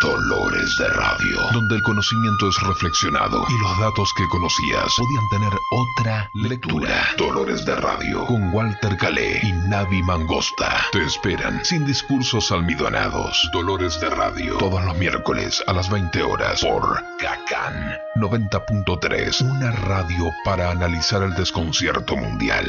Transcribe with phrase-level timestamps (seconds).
[0.00, 5.58] Dolores de Radio, donde el conocimiento es reflexionado y los datos que conocías podían tener
[5.70, 7.08] otra lectura.
[7.16, 10.82] Dolores de Radio, con Walter Calé y Navi Mangosta.
[10.92, 13.48] Te esperan sin discursos almidonados.
[13.54, 20.30] Dolores de Radio, todos los miércoles a las 20 horas por Cacan 90.3, una radio
[20.44, 22.66] para analizar el desconcierto mundial.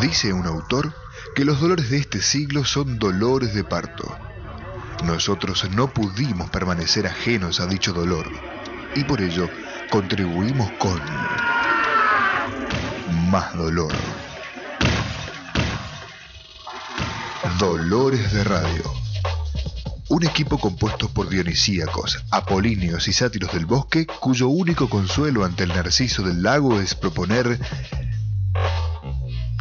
[0.00, 0.92] Dice un autor
[1.34, 4.16] que los dolores de este siglo son dolores de parto.
[5.04, 8.26] Nosotros no pudimos permanecer ajenos a dicho dolor
[8.94, 9.48] y por ello
[9.90, 11.00] contribuimos con
[13.30, 13.92] más dolor.
[17.58, 18.82] Dolores de Radio.
[20.08, 25.70] Un equipo compuesto por dionisíacos, apolíneos y sátiros del bosque cuyo único consuelo ante el
[25.70, 27.58] narciso del lago es proponer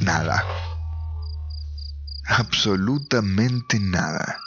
[0.01, 0.45] nada
[2.27, 4.39] absolutamente nada.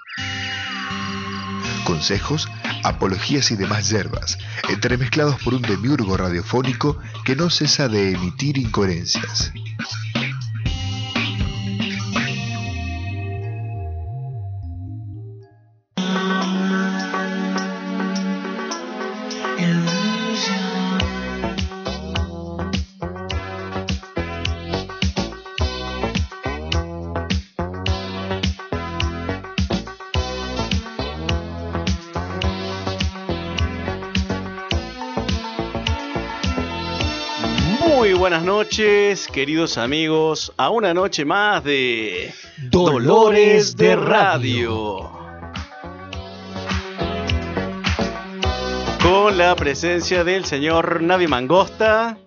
[1.84, 2.48] Consejos,
[2.84, 9.52] apologías y demás yerbas, entremezclados por un demiurgo radiofónico que no cesa de emitir incoherencias.
[38.68, 42.34] Noches, queridos amigos, a una noche más de
[42.70, 45.10] Dolores de Radio.
[49.02, 52.18] Con la presencia del señor Navi Mangosta.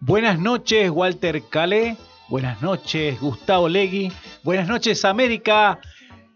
[0.00, 1.96] Buenas noches, Walter Calé.
[2.28, 4.12] Buenas noches, Gustavo Legui.
[4.42, 5.80] Buenas noches, América.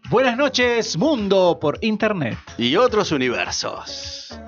[0.09, 2.35] Buenas noches, mundo por internet.
[2.57, 4.39] Y otros universos.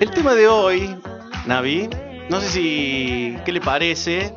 [0.00, 0.96] El tema de hoy
[1.46, 1.88] Navi.
[2.30, 3.36] No sé si.
[3.44, 4.34] ¿Qué le parece?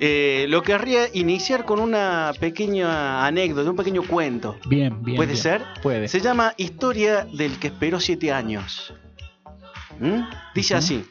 [0.00, 4.56] Eh, lo querría iniciar con una pequeña anécdota, un pequeño cuento.
[4.68, 5.16] Bien, bien.
[5.16, 5.62] ¿Puede ser?
[5.82, 6.08] Puede.
[6.08, 8.94] Se llama Historia del que esperó siete años.
[10.00, 10.22] ¿Mm?
[10.54, 11.04] Dice así: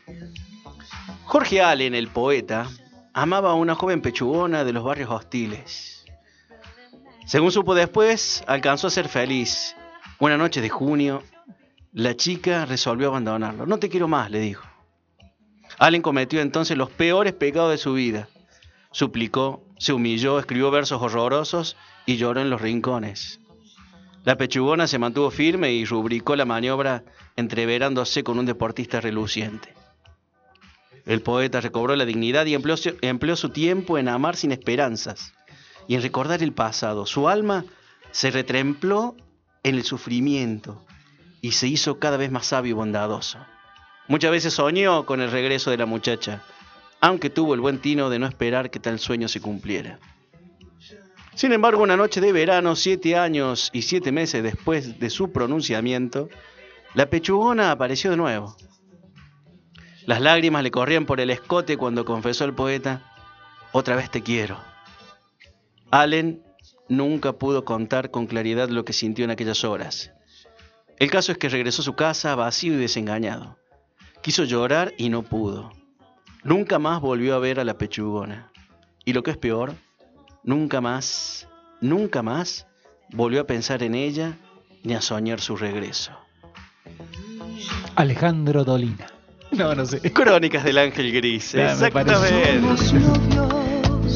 [1.26, 2.68] Jorge Allen, el poeta,
[3.14, 6.06] amaba a una joven pechugona de los barrios hostiles.
[7.26, 9.76] Según supo después, alcanzó a ser feliz.
[10.20, 11.24] Una noche de junio,
[11.94, 13.66] la chica resolvió abandonarlo.
[13.66, 14.73] No te quiero más, le dijo.
[15.80, 18.30] Allen cometió entonces los peores pecados de su vida.
[18.92, 21.76] Suplicó, se humilló, escribió versos horrorosos
[22.06, 23.40] y lloró en los rincones.
[24.24, 27.04] La pechugona se mantuvo firme y rubricó la maniobra
[27.36, 29.74] entreverándose con un deportista reluciente.
[31.06, 35.34] El poeta recobró la dignidad y empleó, empleó, su tiempo en amar sin esperanzas
[35.88, 37.06] y en recordar el pasado.
[37.06, 37.66] Su alma
[38.12, 39.18] se retrempló
[39.64, 40.86] en el sufrimiento
[41.42, 43.40] y se hizo cada vez más sabio y bondadoso.
[44.08, 46.44] Muchas veces soñó con el regreso de la muchacha,
[47.00, 50.00] aunque tuvo el buen tino de no esperar que tal sueño se cumpliera.
[51.36, 56.30] Sin embargo, una noche de verano, siete años y siete meses después de su pronunciamiento,
[56.94, 58.56] la pechugona apareció de nuevo.
[60.06, 63.12] Las lágrimas le corrían por el escote cuando confesó el poeta,
[63.72, 64.60] otra vez te quiero.
[65.90, 66.44] Allen
[66.90, 70.12] nunca pudo contar con claridad lo que sintió en aquellas horas.
[71.00, 73.58] El caso es que regresó a su casa vacío y desengañado.
[74.24, 75.74] Quiso llorar y no pudo.
[76.46, 78.54] Nunca más volvió a ver a la pechugona.
[79.04, 79.74] Y lo que es peor,
[80.44, 81.50] nunca más,
[81.82, 82.66] nunca más
[83.12, 84.38] volvió a pensar en ella
[84.84, 86.14] ni a soñar su regreso.
[87.96, 89.08] Alejandro Dolina.
[89.52, 90.00] No, no sé.
[90.14, 91.54] Crónicas del Ángel Gris.
[91.54, 92.62] Exactamente.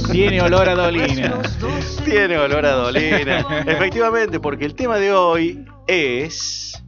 [0.09, 1.41] Tiene olor a Dolina.
[2.05, 3.39] Tiene olor a Dolina.
[3.67, 6.81] Efectivamente, porque el tema de hoy es...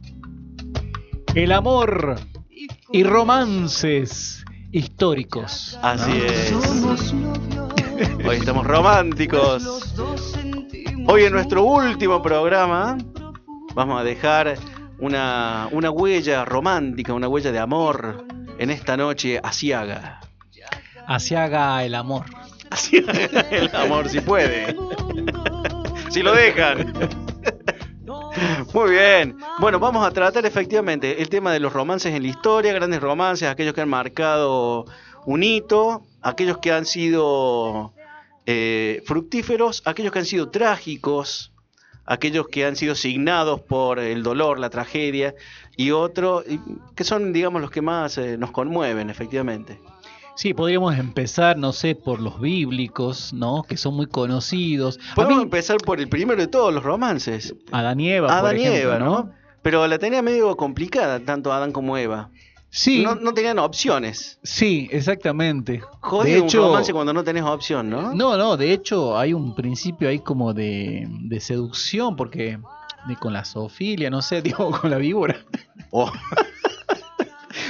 [1.34, 2.18] El amor
[2.92, 5.78] y romances históricos.
[5.82, 6.52] Así es.
[8.26, 9.94] Hoy estamos románticos.
[11.06, 12.98] Hoy en nuestro último programa
[13.74, 14.56] vamos a dejar
[14.98, 18.24] una, una huella romántica, una huella de amor
[18.58, 20.20] en esta noche asiaga.
[21.06, 22.26] Asiaga el amor.
[22.70, 24.76] Asiaga el amor, si puede.
[26.10, 26.92] si lo dejan.
[28.74, 29.36] Muy bien.
[29.58, 33.48] Bueno, vamos a tratar efectivamente el tema de los romances en la historia, grandes romances,
[33.48, 34.86] aquellos que han marcado
[35.26, 37.92] un hito, aquellos que han sido
[38.46, 41.52] eh, fructíferos, aquellos que han sido trágicos,
[42.06, 45.34] aquellos que han sido signados por el dolor, la tragedia,
[45.76, 46.44] y otros
[46.94, 49.80] que son, digamos, los que más eh, nos conmueven, efectivamente.
[50.40, 53.62] Sí, podríamos empezar, no sé, por los bíblicos, ¿no?
[53.62, 54.98] Que son muy conocidos.
[55.14, 57.54] Podemos mí, empezar por el primero de todos los romances.
[57.72, 59.30] Adán y Eva, por Adán y ejemplo, Eva, ¿no?
[59.60, 62.30] Pero la tenía medio complicada, tanto Adán como Eva.
[62.70, 64.38] Sí, No, no tenían opciones.
[64.42, 65.82] sí, exactamente.
[66.00, 68.14] Jodido de un hecho, romance cuando no tenés opción, ¿no?
[68.14, 72.58] No, no, de hecho hay un principio ahí como de, de seducción, porque
[73.08, 75.36] de, con la zoofilia, no sé, digo, con la víbora.
[75.90, 76.10] Oh.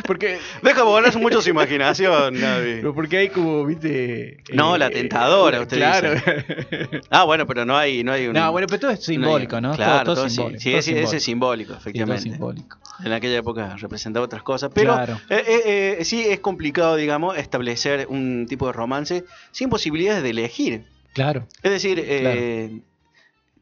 [0.06, 2.76] Porque, Deja volar mucho su imaginación, Navi.
[2.76, 4.38] pero porque hay como, viste...
[4.52, 6.10] No, la tentadora, usted Claro.
[7.10, 8.34] Ah, bueno, pero no hay, no hay un.
[8.34, 9.74] no, bueno, pero todo es simbólico, ¿no?
[9.74, 10.36] Claro, todo, todo todo es sí.
[10.36, 10.60] simbólico.
[10.60, 12.22] Sí, todo ese, ese es simbólico, Sí, todo es efectivamente.
[12.30, 12.78] simbólico.
[13.04, 14.70] En aquella época representaba otras cosas.
[14.74, 15.20] Pero Claro.
[15.30, 20.30] eh, eh, eh, sí es complicado, digamos, establecer un tipo de romance sin posibilidades de
[20.30, 20.84] elegir.
[21.14, 21.46] Claro.
[21.62, 22.80] Es decir, eh,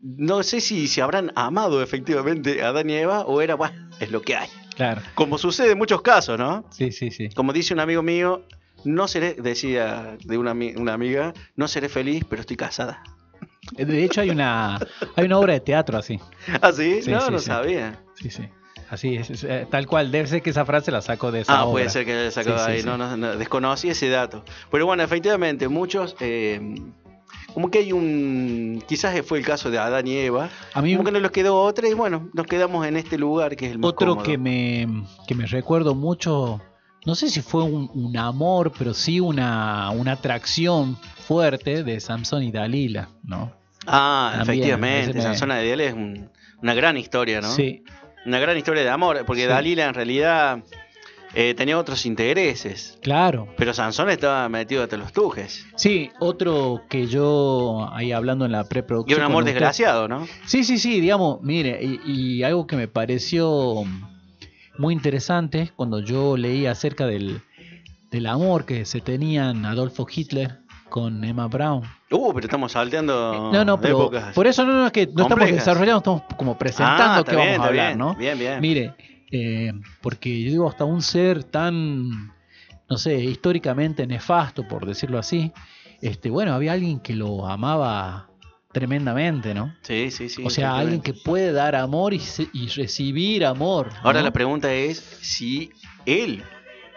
[0.02, 4.10] no sé si se habrán amado efectivamente a Adán y Eva o era, bueno, es
[4.10, 4.48] lo que hay.
[4.78, 6.64] Claro, Como sucede en muchos casos, ¿no?
[6.70, 7.28] sí, sí, sí.
[7.34, 8.44] Como dice un amigo mío,
[8.84, 13.02] no seré, decía de una, ami- una amiga, no seré feliz, pero estoy casada.
[13.72, 14.78] De hecho hay una
[15.16, 16.20] hay una obra de teatro así.
[16.62, 17.02] ¿Ah, sí?
[17.02, 17.46] Sí, no, sí, no sí.
[17.46, 18.00] sabía.
[18.14, 18.48] Sí, sí.
[18.88, 20.10] Así es, es, eh, tal cual.
[20.12, 21.72] Debe ser que esa frase la sacó de esa Ah, obra.
[21.72, 22.82] puede ser que haya sacado Sí, sí, ahí.
[22.84, 24.44] No, no, no, desconocí ese dato.
[24.70, 26.14] Pero bueno, efectivamente, muchos.
[26.20, 26.60] eh,
[27.54, 28.82] como que hay un.
[28.86, 30.48] Quizás fue el caso de Adán y Eva.
[30.74, 33.56] A mí Como que no les quedó otra y bueno, nos quedamos en este lugar
[33.56, 34.24] que es el más otro cómodo.
[34.24, 34.86] que me
[35.26, 36.60] que me recuerdo mucho,
[37.06, 40.96] no sé si fue un, un amor, pero sí una, una atracción
[41.26, 43.52] fuerte de Samson y Dalila, ¿no?
[43.86, 45.14] Ah, También, efectivamente.
[45.14, 46.30] me- Sansona de Diel es un-
[46.62, 47.48] una gran historia, ¿no?
[47.52, 47.82] Sí,
[48.26, 49.48] Una gran historia de amor, porque Sí.
[49.48, 50.62] Dalila en realidad
[51.40, 52.98] eh, tenía otros intereses.
[53.00, 53.46] claro.
[53.56, 55.64] Pero Sansón estaba metido hasta los tujes.
[55.76, 59.20] Sí, otro que yo ahí hablando en la Y preproducción.
[59.20, 60.26] un amor usted- desgraciado, ¿no?
[60.46, 62.00] Sí, sí, sí, digamos, mire, y,
[62.38, 63.84] y algo que me pareció
[64.78, 67.40] muy interesante cuando yo leí acerca del,
[68.10, 70.58] del amor que se tenían Adolfo Hitler
[70.88, 71.82] con Emma Brown.
[72.10, 74.34] Uh, pero estamos salteando No, no, de pero épocas.
[74.34, 77.58] por eso no, no es que no estamos desarrollando, estamos como presentando Ah, bien, vamos
[77.60, 78.14] a hablar, bien, ¿no?
[78.14, 78.60] Bien, bien.
[78.60, 78.94] Mire,
[79.30, 79.72] eh,
[80.02, 82.32] porque yo digo, hasta un ser tan,
[82.88, 85.52] no sé, históricamente nefasto, por decirlo así,
[86.00, 88.28] este, bueno, había alguien que lo amaba
[88.72, 89.74] tremendamente, ¿no?
[89.82, 90.42] Sí, sí, sí.
[90.44, 93.90] o sea, alguien que puede dar amor y, se- y recibir amor.
[94.02, 95.70] Ahora la pregunta es si
[96.06, 96.42] él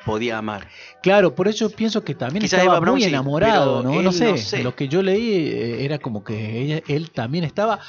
[0.06, 0.68] podía amar.
[1.02, 4.02] Claro, por eso pienso que también Quizás estaba muy enamorado, ¿no?
[4.02, 4.64] No sé, no sé.
[4.64, 7.80] lo que yo leí eh, era como que ella- él también estaba,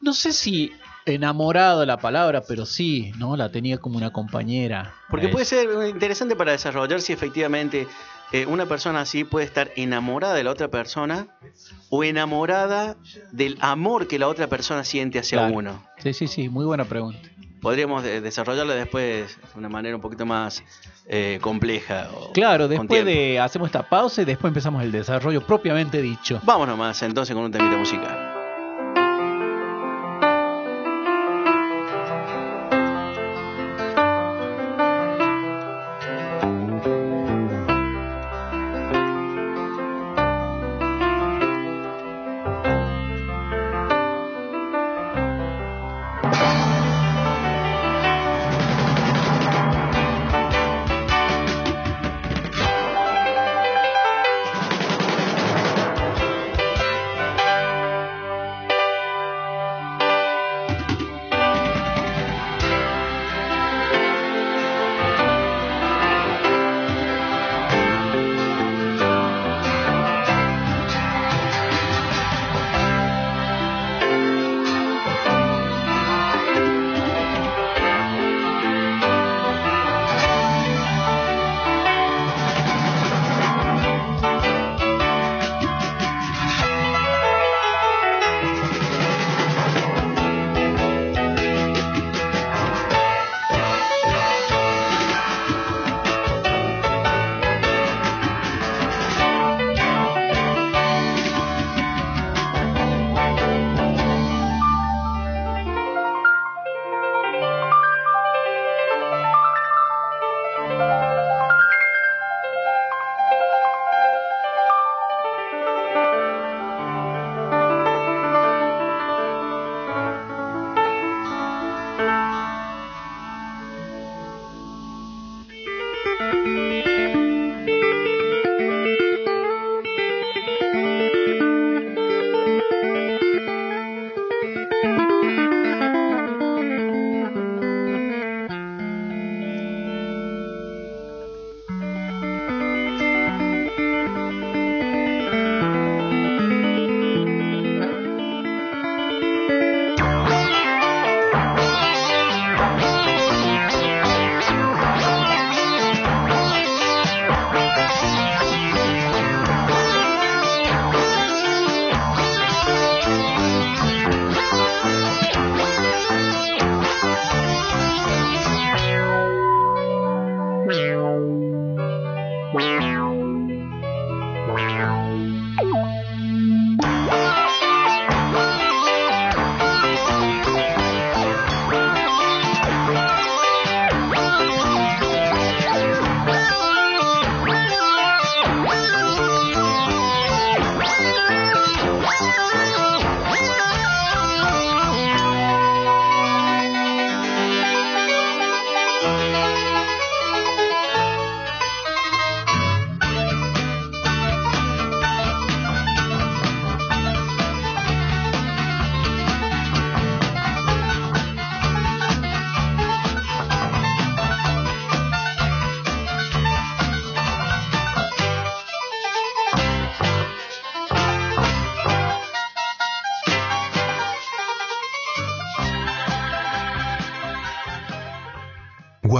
[0.00, 0.72] no sé si
[1.06, 3.36] enamorado de la palabra, pero sí, ¿no?
[3.36, 4.94] La tenía como una compañera.
[5.08, 7.86] Porque puede ser interesante para desarrollar si efectivamente
[8.32, 11.26] eh, una persona así puede estar enamorada de la otra persona
[11.90, 12.96] o enamorada
[13.30, 15.54] del amor que la otra persona siente hacia Claro.
[15.54, 15.82] uno.
[15.98, 17.28] Sí, sí, sí, muy buena pregunta.
[17.60, 20.62] Podríamos de- desarrollarla después de una manera un poquito más
[21.06, 22.08] eh, compleja.
[22.32, 26.40] Claro, después de hacemos esta pausa y después empezamos el desarrollo propiamente dicho.
[26.44, 28.31] Vamos nomás entonces con un temita musical.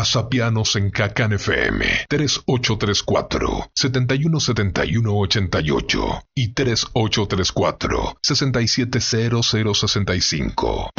[0.02, 10.90] WhatsAppianos en Cacan FM 3834 717188 y 3834 670065.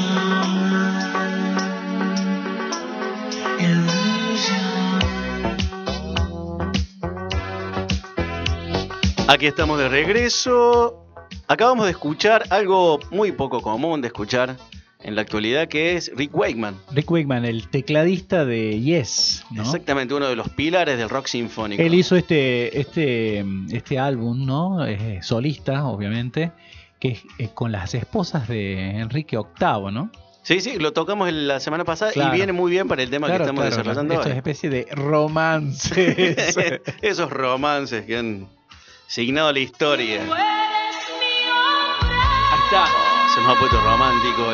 [9.28, 11.06] Aquí estamos de regreso.
[11.50, 14.56] Acabamos de escuchar algo muy poco común de escuchar
[15.04, 16.80] en la actualidad, que es Rick Wakeman.
[16.92, 19.46] Rick Wakeman, el tecladista de Yes.
[19.52, 19.62] ¿no?
[19.64, 21.82] Exactamente, uno de los pilares del rock sinfónico.
[21.82, 24.86] Él hizo este, este, este álbum, ¿no?
[24.86, 26.52] Es solista, obviamente,
[27.00, 30.10] que es, con las esposas de Enrique VIII, ¿no?
[30.42, 33.38] Sí, sí, lo tocamos la semana pasada y viene muy bien para el tema que
[33.38, 34.14] estamos desarrollando.
[34.14, 36.36] Esto es especie de romance.
[37.02, 38.50] Esos romances que han
[39.08, 40.22] signado la historia.
[42.52, 43.13] Ahí está.
[43.34, 44.54] Se nos ha puesto romántico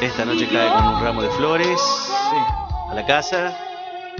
[0.00, 1.80] Esta noche cae con un ramo de flores
[2.90, 3.58] a la casa.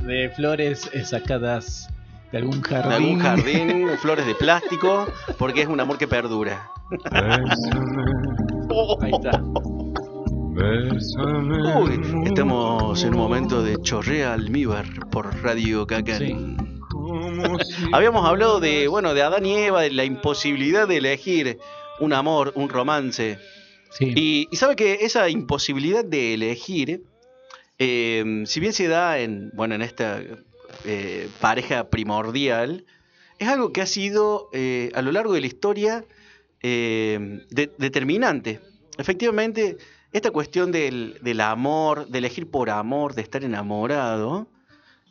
[0.03, 1.89] De flores sacadas
[2.33, 2.89] de algún jardín.
[2.89, 5.07] De algún jardín, flores de plástico,
[5.39, 6.69] porque es un amor que perdura.
[9.01, 9.41] Ahí está.
[11.79, 16.57] Uy, estamos en un momento de chorrea almíbar por Radio Cacan.
[17.93, 21.61] Habíamos hablado de, bueno, de Adán y Eva, de la imposibilidad de elegir
[22.01, 23.39] un amor, un romance.
[24.01, 27.03] Y, sabe que esa imposibilidad de elegir,
[27.79, 30.23] eh, si bien se da en, bueno, en esta
[30.85, 32.87] eh, pareja primordial,
[33.39, 36.05] es algo que ha sido eh, a lo largo de la historia
[36.63, 38.61] determinante.
[38.97, 39.79] Efectivamente,
[40.13, 44.47] esta cuestión del, del, amor, de elegir por amor, de estar enamorado,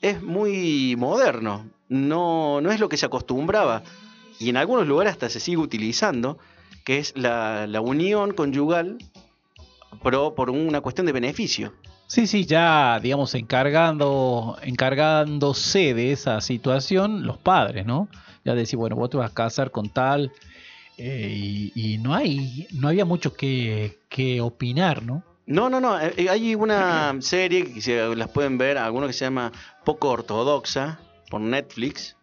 [0.01, 1.69] es muy moderno.
[1.89, 3.83] No, no es lo que se acostumbraba.
[4.39, 6.39] Y en algunos lugares hasta se sigue utilizando
[6.83, 8.97] que es la, unión conyugal,
[10.03, 11.73] pero por una cuestión de beneficio.
[12.07, 18.09] Sí, sí, ya, digamos, encargando, encargándose de esa situación los padres, ¿no?
[18.43, 20.31] Ya decir, bueno, vos te vas a casar con tal,
[20.97, 25.23] eh, y, no hay, no había mucho que, que opinar, ¿no?
[25.45, 26.00] No, no, no.
[26.00, 29.51] Eh, hay una serie que se, las pueden ver, algunos que se llama
[29.83, 32.15] Poco Ortodoxa por Netflix,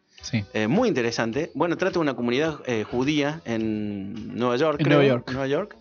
[0.53, 1.51] eh, muy interesante.
[1.55, 5.31] Bueno, trata de una comunidad eh, judía en Nueva York, Nueva York.
[5.31, 5.77] Nueva York.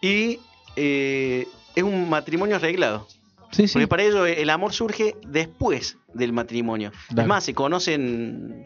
[0.00, 0.40] Y
[0.76, 3.06] eh, es un matrimonio arreglado.
[3.50, 3.74] Sí, sí.
[3.74, 6.90] Porque para ellos el amor surge después del matrimonio.
[7.16, 8.64] Es más, se conocen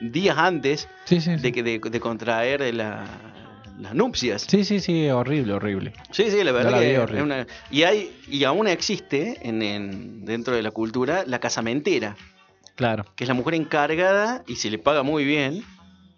[0.00, 4.42] días antes De, que, de, contraer las nupcias.
[4.42, 5.92] Sí, sí, sí, horrible, horrible.
[6.10, 11.24] Sí, sí, la verdad que y hay y aún existe en, dentro de la cultura
[11.26, 12.16] la casamentera.
[12.74, 13.04] Claro.
[13.16, 15.64] Que es la mujer encargada, y se le paga muy bien,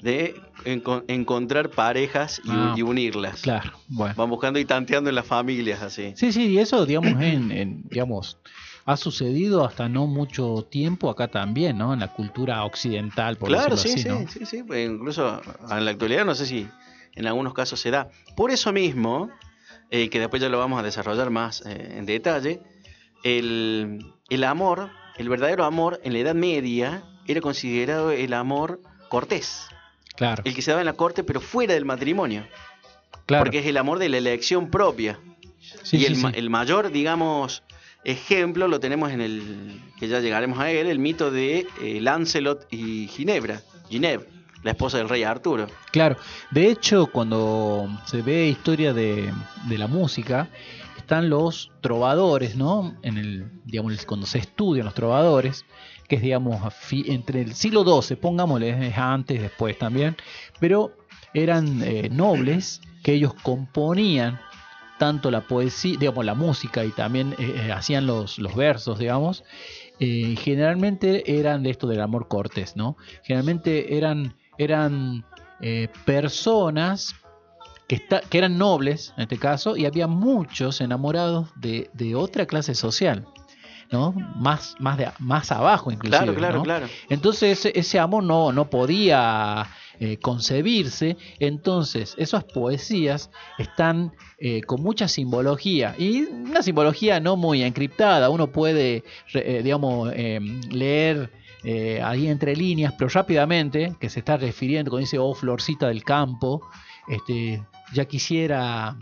[0.01, 3.43] de encontrar parejas ah, y, unirlas.
[3.43, 4.15] Claro, bueno.
[4.17, 6.13] Van buscando y tanteando en las familias así.
[6.17, 8.39] Sí, sí, y eso, digamos, en, digamos,
[8.85, 11.93] ha sucedido hasta no mucho tiempo acá también, ¿no?
[11.93, 16.25] En la cultura occidental, por claro, sí, sí, sí, sí, pues incluso en la actualidad
[16.25, 16.69] no sé si
[17.15, 18.11] en algunos casos se da.
[18.37, 19.31] Por eso mismo,
[19.91, 22.61] eh, que después ya lo vamos a desarrollar más eh, en detalle,
[23.25, 29.67] el, el amor el verdadero amor en la Edad Media era considerado el amor cortés.
[30.17, 30.43] Claro.
[30.45, 32.47] El que se daba en la corte, pero fuera del matrimonio.
[33.27, 33.45] Claro.
[33.45, 35.19] Porque es el amor de la elección propia.
[35.93, 37.63] y el, mayor, digamos,
[38.05, 42.67] ejemplo lo tenemos en el, que ya llegaremos a él, el mito de eh, Lancelot
[42.71, 44.27] y Ginebra, Ginebra,
[44.63, 45.67] la esposa del rey Arturo.
[45.91, 46.17] Claro,
[46.51, 49.33] de hecho, cuando se ve historia de,
[49.69, 50.49] de la música,
[51.07, 52.97] están los trovadores, ¿no?
[53.03, 55.65] En el, digamos, cuando se estudian los trovadores,
[56.09, 56.61] que es, digamos,
[56.91, 60.17] entre el siglo XII, pongámosle, es antes, después también,
[60.59, 60.97] pero
[61.33, 64.41] eran eh, nobles que ellos componían
[64.99, 69.45] tanto la poesía, digamos, la música y también eh, eh, hacían los, los, versos, digamos,
[70.01, 72.97] generalmente eran de esto del amor cortés, ¿no?
[73.23, 75.25] Generalmente eran, eran
[76.05, 77.15] personas
[77.87, 83.27] que, que eran nobles en este caso, y había muchos enamorados de, otra clase social.
[83.93, 84.13] ¿no?
[84.35, 86.19] Más, más, de, más abajo inclusive.
[86.19, 86.87] Claro, claro, claro.
[87.09, 89.69] Entonces ese, amor no, no podía
[90.01, 97.63] eh, concebirse, entonces esas poesías están eh, con mucha simbología y una simbología no muy
[97.63, 100.13] encriptada, uno puede, eh, digamos,
[100.71, 101.31] leer
[102.03, 106.63] ahí entre líneas, pero rápidamente, que se está refiriendo, cuando dice, oh, florcita del campo,
[107.09, 108.97] este, ya quisiera,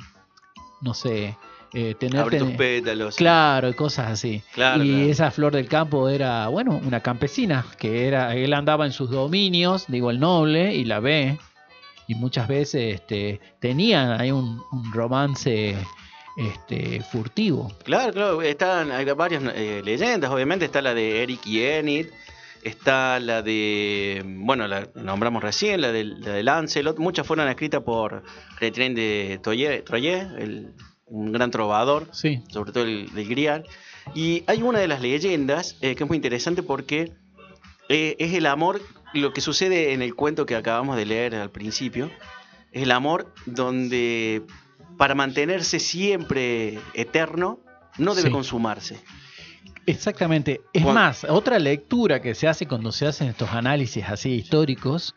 [0.81, 1.37] no sé,
[1.73, 2.39] eh, tener...
[2.39, 3.17] tus pétalos.
[3.17, 4.43] Claro, y cosas así.
[4.81, 9.11] y esa flor del campo era, bueno, una campesina, que era, él andaba en sus
[9.11, 11.39] dominios, digo, el noble, y la ve,
[12.07, 15.77] y muchas veces este, tenían ahí un, romance
[16.37, 17.73] este, furtivo.
[17.85, 22.07] Claro, claro, están, hay varias eh, leyendas, obviamente está la de Eric y Enid,
[22.65, 27.83] está la de, bueno, la nombramos recién, la de, la de Lancelot, muchas fueron escritas
[27.83, 28.23] por
[28.59, 29.85] Retrien de Troyer,
[30.39, 30.73] el,
[31.07, 32.43] un gran trovador, Sí.
[32.49, 33.65] sobre todo el del Grial,
[34.15, 37.13] y hay una de las leyendas eh, que es muy interesante porque
[37.89, 38.81] eh, es el amor,
[39.13, 42.11] lo que sucede en el cuento que acabamos de leer al principio,
[42.73, 44.43] es el amor donde
[44.97, 47.61] para mantenerse siempre eterno
[47.99, 48.33] no debe Sí.
[48.33, 49.01] consumarse.
[49.87, 50.63] Exactamente.
[50.73, 55.15] Es más, otra lectura que se hace cuando se hacen estos análisis así históricos.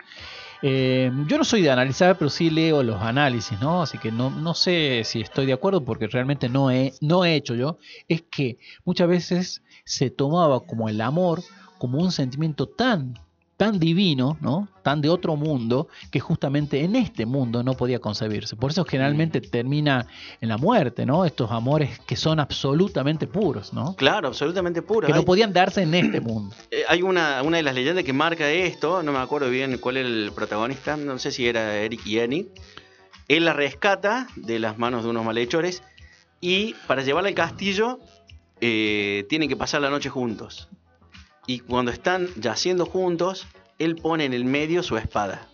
[0.62, 3.84] eh, yo no soy de analizar, pero sí leo los análisis, ¿no?
[3.84, 7.36] Así que no, no sé si estoy de acuerdo porque realmente no he, no he
[7.36, 7.78] hecho yo.
[8.08, 11.44] Es que muchas veces se tomaba como el amor
[11.78, 13.14] como un sentimiento tan,
[13.58, 14.70] tan divino, ¿no?
[14.84, 18.56] Tan de otro mundo, que justamente en este mundo no podía concebirse.
[18.56, 20.06] Por eso generalmente termina
[20.40, 21.26] en la muerte, ¿no?
[21.26, 23.96] Estos amores que son absolutamente puros, ¿no?
[23.96, 25.08] Claro, absolutamente puro.
[25.08, 26.56] que no podían darse en este mundo.
[26.70, 29.98] Eh, hay una, una de las leyendas que marca esto, no me acuerdo bien cuál
[29.98, 32.46] era el protagonista, no sé si era Eric y Enid.
[33.30, 35.82] Él la rescata de las manos de unos malhechores
[36.42, 38.00] y para llevarla al castillo
[38.60, 40.68] eh, tienen que pasar la noche juntos.
[41.48, 43.48] Y cuando están yaciendo juntos,
[43.80, 45.48] él pone en el medio su espada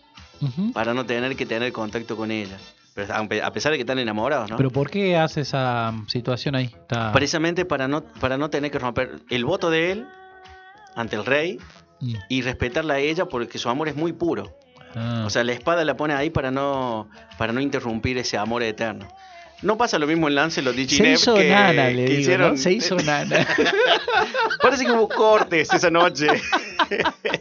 [0.74, 2.58] para no tener que tener contacto con ella.
[2.94, 4.56] Pero a pesar de que están enamorados, ¿no?
[4.56, 6.66] Pero ¿por qué hace esa mm, situación ahí?
[6.66, 7.12] Está...
[7.12, 10.06] Precisamente para no, para no tener que romper el voto de él
[10.94, 11.58] ante el rey
[12.00, 12.14] Mm.
[12.28, 14.56] y respetarla a ella porque su amor es muy puro.
[14.94, 15.24] Ah.
[15.26, 19.08] O sea, la espada la pone ahí para no, para no interrumpir ese amor eterno.
[19.62, 22.50] No pasa lo mismo en Lancelot y se hizo que, nana, le que digo, hicieron-
[22.52, 22.56] ¿no?
[22.58, 23.46] Se hizo nana.
[24.62, 26.26] Parece que hubo cortes esa noche.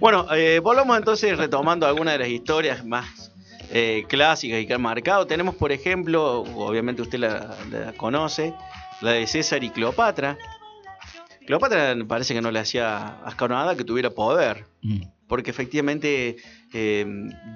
[0.00, 3.32] bueno, eh, volvamos entonces retomando algunas de las historias más
[3.70, 5.26] eh, clásicas y que han marcado.
[5.26, 8.54] Tenemos, por ejemplo, obviamente usted la, la conoce,
[9.00, 10.38] la de César y Cleopatra.
[11.46, 14.64] Cleopatra parece que no le hacía asco nada que tuviera poder.
[14.82, 15.02] Mm.
[15.34, 16.36] Porque efectivamente
[16.72, 17.04] eh,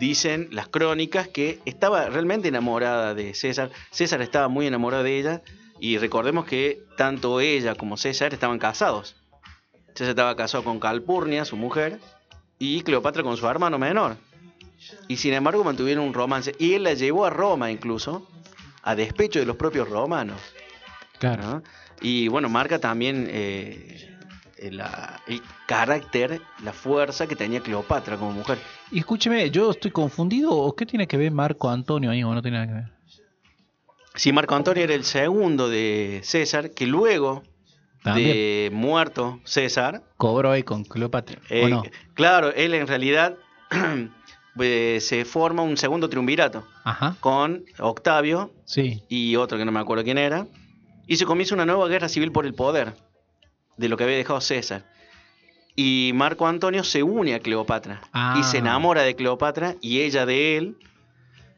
[0.01, 3.71] dicen las crónicas que estaba realmente enamorada de César.
[3.93, 5.43] César estaba muy enamorado de ella
[5.79, 9.15] y recordemos que tanto ella como César estaban casados.
[9.95, 12.01] César estaba casado con Calpurnia, su mujer,
[12.59, 14.17] y Cleopatra con su hermano menor.
[15.07, 16.57] Y sin embargo mantuvieron un romance.
[16.59, 18.27] Y él la llevó a Roma incluso,
[18.83, 20.41] a despecho de los propios romanos.
[21.21, 21.43] Claro.
[21.45, 21.63] ¿no?
[22.01, 24.18] Y bueno, marca también eh,
[24.71, 28.59] la- el carácter, la fuerza que tenía Cleopatra como mujer.
[28.91, 30.51] Y escúcheme, yo estoy confundido.
[30.53, 32.23] ¿O qué tiene que ver Marco Antonio ahí?
[32.25, 32.99] ¿O no tiene nada que ver?
[34.15, 37.45] Si Marco Antonio era el segundo de César, que luego
[38.03, 41.41] También de muerto César, cobró ahí con Cleopatra.
[41.51, 41.83] eh, ¿O no?
[42.15, 43.37] claro, él en realidad
[44.61, 47.17] eh, se forma un segundo triunvirato Ajá.
[47.21, 49.03] con Octavio Sí.
[49.09, 50.47] y otro que no me acuerdo quién era,
[51.07, 52.95] y se comienza una nueva guerra civil por el poder
[53.79, 54.85] de lo que había dejado César.
[55.75, 58.37] Y Marco Antonio se une a Cleopatra Ah.
[58.39, 60.77] y se enamora de Cleopatra y ella de él.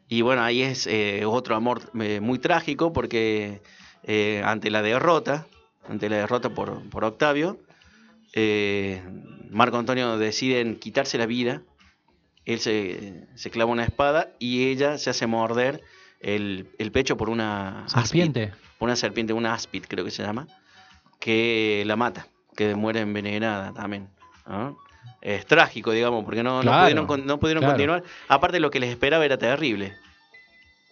[0.09, 3.63] Y bueno, ahí es eh, otro amor eh, muy trágico porque
[4.05, 5.47] eh, ante la derrota,
[5.89, 7.59] ante la derrota por, por Octavio,
[9.51, 11.63] Marco Antonio deciden quitarse la vida.
[12.45, 15.83] Él se, se clava una espada y ella se hace morder
[16.21, 18.53] el, el pecho por una Serpiente.
[18.79, 20.47] por una serpiente, una áspid creo que se llama,
[21.21, 24.09] que la mata, que muere envenenada también.
[24.49, 24.77] ¿no?
[25.21, 27.75] Es trágico, digamos, porque no, pudieron, con- no pudieron claro.
[27.75, 28.03] continuar.
[28.27, 29.95] Aparte, lo que les esperaba era terrible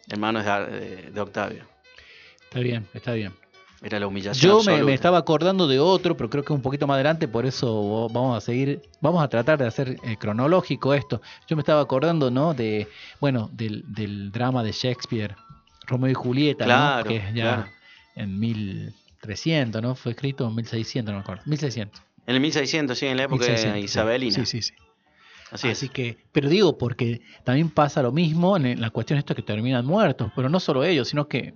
[0.09, 1.65] en manos de, Octavio.
[2.45, 3.33] Está bien, está bien.
[3.83, 4.61] Era la humillación.
[4.63, 8.09] Yo me, estaba acordando de otro, pero creo que un poquito más adelante, por eso
[8.13, 11.23] vamos a seguir, vamos a tratar de hacer eh, cronológico esto.
[11.47, 12.55] Yo me estaba acordando, ¿no?
[12.55, 12.89] De,
[13.21, 15.37] bueno, del, del drama de Shakespeare,
[15.87, 17.05] Romeo y Julieta, ¿no?
[17.05, 17.65] Que es ya claro.
[18.17, 18.39] en
[19.23, 19.95] 1300, ¿no?
[19.95, 21.43] Fue escrito en 1600, no me acuerdo.
[21.47, 22.03] 1600.
[22.27, 23.85] En el 1600, sí, en la época 1600, de sí.
[23.85, 24.35] Isabelina.
[24.35, 24.75] Sí, sí, sí.
[25.51, 25.79] Así es.
[25.79, 29.43] Así que, pero digo, porque también pasa lo mismo en, en la cuestión esto que
[29.43, 31.55] terminan muertos, pero no solo ellos, sino que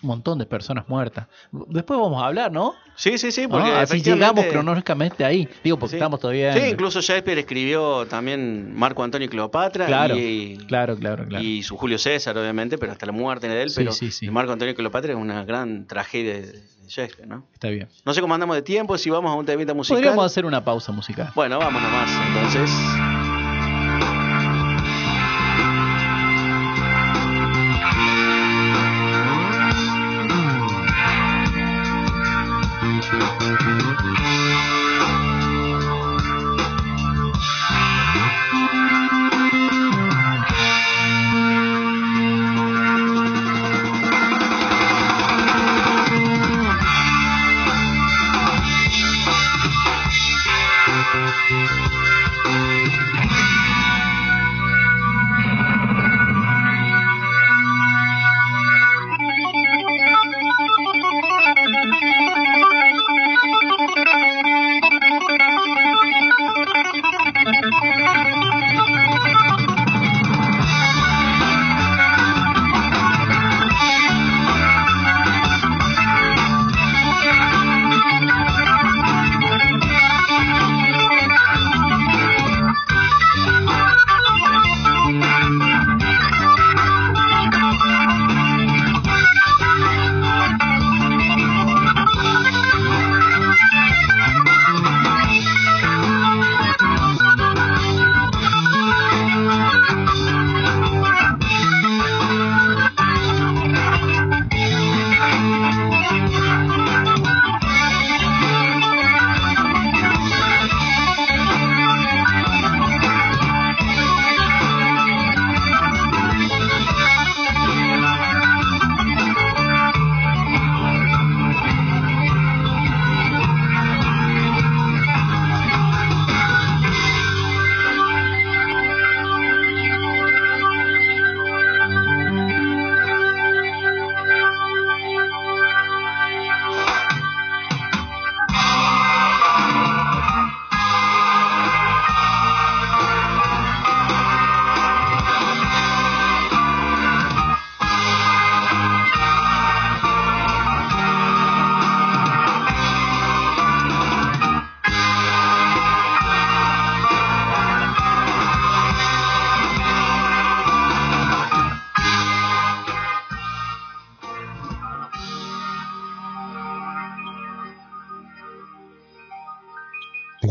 [0.00, 1.26] un montón de personas muertas.
[1.50, 2.74] Después vamos a hablar, ¿no?
[2.94, 3.48] Sí, sí, sí, ¿No?
[3.50, 5.48] porque Así efectivamente- llegamos cronológicamente ahí.
[5.64, 5.96] Digo, porque Sí.
[5.96, 6.52] estamos todavía.
[6.54, 11.44] Sí, incluso Shakespeare escribió también Marco Antonio y Cleopatra Claro, y, Claro, claro, claro.
[11.44, 13.70] y su Julio César, obviamente, pero hasta la muerte de él.
[13.70, 17.44] Sí, pero sí, Marco Antonio y Cleopatra es una gran tragedia de de Shakespeare, ¿no?
[17.52, 17.86] Está bien.
[18.06, 19.96] No sé cómo andamos de tiempo, si vamos a un temita musical.
[19.98, 21.30] Podríamos hacer una pausa musical.
[21.34, 23.17] Bueno, vamos nomás, entonces.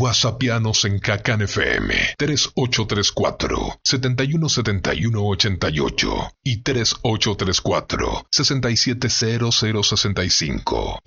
[0.08, 11.00] WhatsAppianos en Cacan FM 3834 717188 y 3834 670065.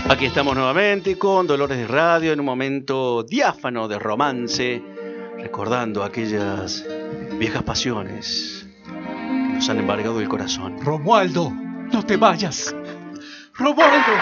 [0.09, 4.81] Aquí estamos nuevamente con Dolores de Radio en un momento diáfano de romance,
[5.37, 6.85] recordando aquellas
[7.33, 10.77] viejas pasiones que nos han embargado el corazón.
[10.81, 12.73] Romualdo, no te vayas.
[13.55, 14.13] Romualdo.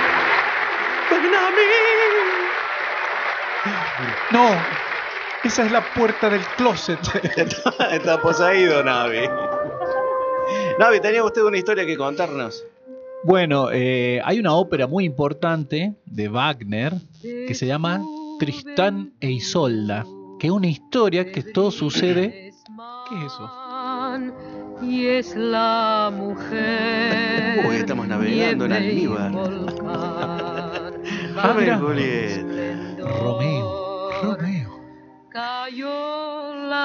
[4.32, 4.50] No,
[5.44, 7.00] esa es la puerta del closet.
[7.92, 9.30] Está poseído, Navi.
[10.80, 12.66] Navi, tenía usted una historia que contarnos.
[13.26, 18.02] Bueno, eh, hay una ópera muy importante de Wagner que se llama
[18.40, 20.06] Tristán e Isolda,
[20.40, 22.52] que es una historia que todo sucede.
[23.10, 23.52] ¿Qué es eso?
[24.82, 27.66] Y es la mujer.
[27.68, 29.32] Uy, estamos navegando en almíbar.
[31.38, 31.78] Ah, Romeo y mira.
[31.80, 32.42] Julieta.
[33.22, 34.76] Romeo, Romeo.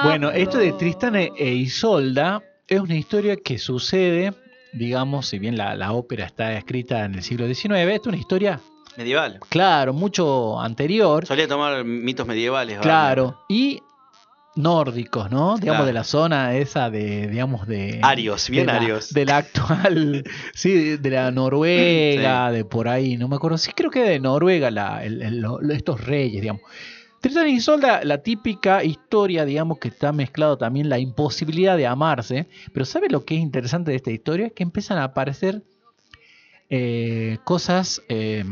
[0.03, 4.33] Bueno, esto de Tristán e e Isolda es una historia que sucede,
[4.73, 8.59] digamos, si bien la, la ópera está escrita en el siglo XIX, es una historia,
[8.97, 9.39] Medieval.
[9.49, 12.77] claro, mucho anterior, Solía tomar mitos medievales.
[12.77, 12.83] ¿vale?
[12.83, 13.81] claro, y
[14.55, 15.57] nórdicos, ¿no?
[15.57, 17.99] Digamos, de la zona esa de, digamos, de...
[18.03, 19.13] Arios, bien de la- arios.
[19.13, 23.89] De la actual, sí, de la Noruega, de por ahí, no me acuerdo, sí creo
[23.89, 26.61] que de Noruega, la, el- el- estos reyes, digamos.
[27.21, 32.47] Tristán y Isolda, la típica historia, digamos, que está mezclado también la imposibilidad de amarse,
[32.73, 34.49] pero ¿sabe lo que es interesante de esta historia?
[34.49, 35.61] Que empiezan a aparecer
[36.69, 38.43] eh, cosas, eh,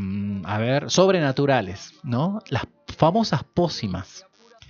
[0.44, 2.42] a ver, sobrenaturales, ¿no?
[2.50, 2.64] Las
[2.98, 4.26] famosas pócimas.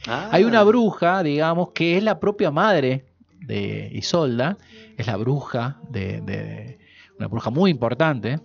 [0.07, 0.29] Ah.
[0.31, 3.05] Hay una bruja, digamos, que es la propia madre
[3.41, 4.57] de Isolda,
[4.97, 6.79] es la bruja de, de-
[7.17, 8.39] una bruja muy importante,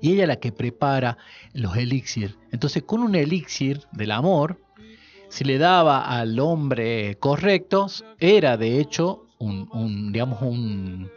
[0.00, 1.18] y ella es la que prepara
[1.52, 2.36] los elixir.
[2.52, 4.60] Entonces, con un elixir del amor,
[5.28, 7.86] si le daba al hombre correcto,
[8.18, 11.10] era de hecho un, digamos, un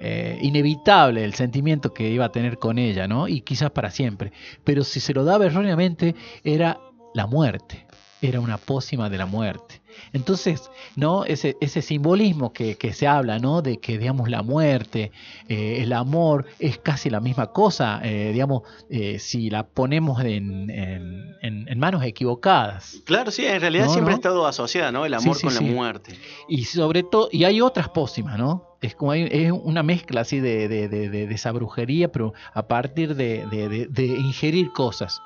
[0.00, 3.28] eh, inevitable el sentimiento que iba a tener con ella, ¿no?
[3.28, 4.32] Y quizás para siempre.
[4.64, 6.80] Pero si se lo daba erróneamente, era
[7.14, 7.86] la muerte.
[8.22, 9.82] Era una pócima de la muerte.
[10.14, 11.24] Entonces, ¿no?
[11.24, 13.60] Ese, ese simbolismo que, que se habla, ¿no?
[13.62, 15.12] De que, digamos, la muerte,
[15.48, 20.70] eh, el amor, es casi la misma cosa, eh, digamos, eh, si la ponemos en,
[20.70, 23.02] en- en- en manos equivocadas.
[23.04, 24.16] Claro, sí, en realidad No, siempre no.
[24.16, 25.04] ha estado asociada, ¿no?
[25.04, 25.64] El amor sí, con sí.
[25.64, 26.14] la muerte.
[26.48, 28.64] Y sobre todo, y hay otras pócimas, ¿no?
[28.80, 32.66] Es como hay, es una mezcla así de, de- de- de- esa brujería, pero a
[32.66, 35.20] partir de, de- de- de ingerir cosas,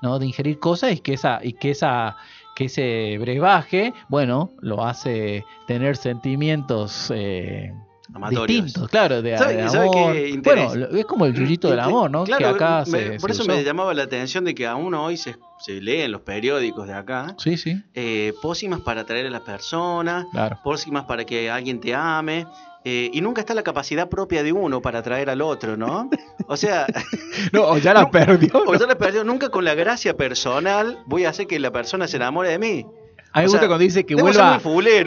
[0.00, 0.18] ¿no?
[0.18, 2.16] De ingerir cosas y que esa, y que esa,
[2.54, 7.72] que ese brebaje, bueno, lo hace tener sentimientos eh,
[8.30, 10.42] distintos, claro, de, ¿Sabe- de sabe qué amor.
[10.42, 12.24] Bueno, es como el yuyito del amor, ¿no?
[12.24, 14.92] Claro, que acá me- se, por se eso me llamaba la atención de que aún
[14.94, 19.26] hoy se, se lee en los periódicos de acá Sí, sí, eh, pócimas para atraer
[19.26, 20.58] a la persona, claro.
[20.62, 22.46] pócimas para que alguien te ame.
[22.84, 26.10] Eh, y nunca está la capacidad propia de uno para atraer al otro, ¿no?
[26.46, 26.86] O sea,
[27.52, 28.50] No, o ya la No, perdió.
[28.66, 32.06] o yo le perdido nunca con la gracia personal voy a hacer que la persona
[32.08, 32.86] se enamore de mí.
[33.34, 34.60] A mí me gusta sea, cuando dice que vuelva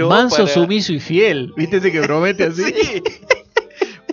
[0.10, 1.54] manso, para- sumiso y fiel.
[1.56, 2.64] ¿Viste ese que promete así?
[2.64, 3.04] Sí.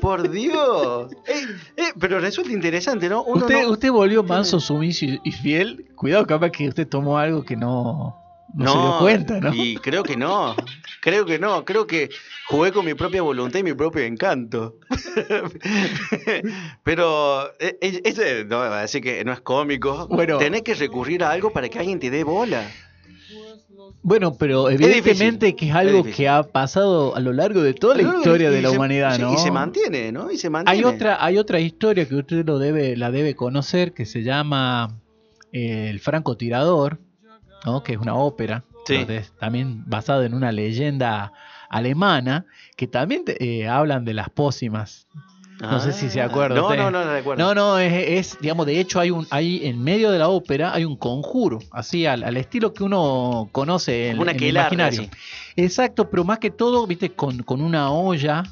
[0.01, 1.12] Por Dios.
[1.29, 1.46] Eh,
[1.77, 3.22] eh, pero resulta interesante, ¿no?
[3.22, 5.87] Uno ¿Usted, no- usted volvió manso, sumiso y, y fiel.
[5.94, 8.22] Cuidado, capaz que usted tomó algo que no,
[8.55, 9.55] no, se dio cuenta, ¿no?
[9.55, 10.55] Y creo que no.
[11.01, 11.65] Creo que no.
[11.65, 12.09] Creo que
[12.49, 14.77] jugué con mi propia voluntad y mi propio encanto.
[16.85, 20.07] Pero eh, eh, ese no va a decir que no es cómico.
[20.09, 20.38] Bueno.
[20.38, 22.69] Tenés que recurrir a algo para que alguien te dé bola.
[24.05, 27.73] Bueno, pero difícil, evidentemente que es algo es que ha pasado a lo largo de
[27.73, 29.33] toda la No, historia de la se- humanidad, ¿no?
[29.33, 30.29] Y se mantiene, ¿no?
[30.33, 30.77] Y se mantiene.
[30.77, 34.99] Hay otra, hay otra historia que usted lo debe, la debe conocer que se llama
[35.53, 36.99] eh, El francotirador,
[37.64, 37.83] ¿no?
[37.83, 38.96] que es una ópera, Sí.
[38.98, 41.33] donde es también basada en una leyenda
[41.68, 42.46] alemana,
[42.77, 45.07] que también eh, hablan de las pócimas.
[45.61, 46.79] No sé si se acuerda Ah, No, usted.
[46.79, 47.44] no, no, no recuerdo.
[47.44, 47.92] No, no, es,
[48.33, 51.61] es, digamos, de hecho hay un, hay en medio de la ópera hay un conjuro,
[51.70, 55.03] así al, al estilo que uno conoce en, una en el imaginario.
[55.03, 55.11] así.
[55.55, 58.42] Exacto, pero más que todo, viste, con, con una olla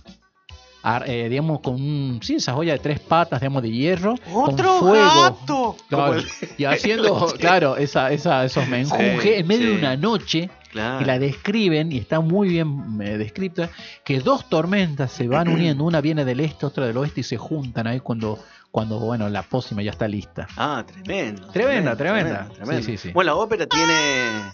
[1.06, 4.88] eh, digamos, con un- sí, esa joya de tres patas, digamos, de hierro, ¡Otro con
[4.90, 5.22] fuego.
[5.22, 5.76] gato!
[5.88, 6.26] Claro, Como el-
[6.58, 9.72] y haciendo, claro, esa, esa, esos menjunjes en medio sí.
[9.74, 11.02] de una noche Claro.
[11.02, 13.70] y la describen y está muy bien eh, descrita
[14.04, 17.36] que dos tormentas se van uniendo una viene del este otra del oeste y se
[17.36, 18.38] juntan ahí cuando
[18.70, 21.48] cuando bueno la pócima ya está lista Ah, tremendo.
[21.48, 22.48] Tremenda, tremenda.
[22.54, 22.82] tremenda.
[22.82, 23.10] Sí, sí, sí.
[23.12, 24.52] Bueno, la ópera tiene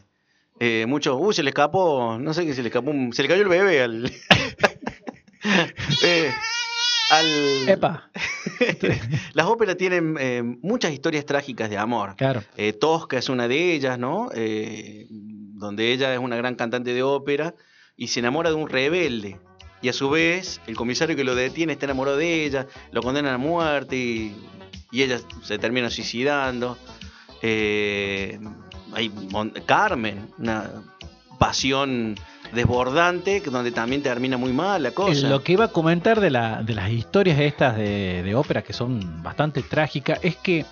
[0.58, 1.18] eh, muchos.
[1.20, 2.16] Uy, se le escapó.
[2.18, 2.90] No sé qué se le escapó.
[2.92, 4.10] un- Se le cayó el bebé al.
[6.02, 6.32] Eh,
[7.10, 8.10] al epa
[9.34, 12.16] Las óperas tienen eh, muchas historias trágicas de amor.
[12.16, 14.28] claro Eh, Tosca es una de ellas, ¿no?
[14.34, 17.54] Eh, donde ella es una gran cantante de ópera
[17.96, 19.38] y se enamora de un rebelde.
[19.82, 23.34] Y a su vez, el comisario que lo detiene está enamorado de ella, lo condenan
[23.34, 24.36] a muerte y,
[24.90, 26.76] y ella se termina suicidando.
[27.42, 29.10] Hay
[29.66, 30.70] Carmen, una
[31.38, 32.16] pasión
[32.52, 35.28] desbordante, donde también termina muy mal la cosa.
[35.28, 38.72] lo que iba a comentar de, la, de las historias estas de, de ópera que
[38.72, 40.64] son bastante trágicas es que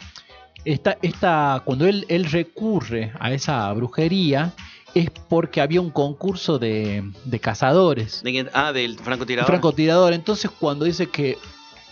[0.64, 4.52] esta, esta, cuando él, él recurre a esa brujería
[4.94, 8.22] es porque había un concurso de, de cazadores.
[8.52, 9.46] Ah, del francotirador.
[9.46, 10.12] francotirador.
[10.12, 11.36] Entonces, cuando dice que,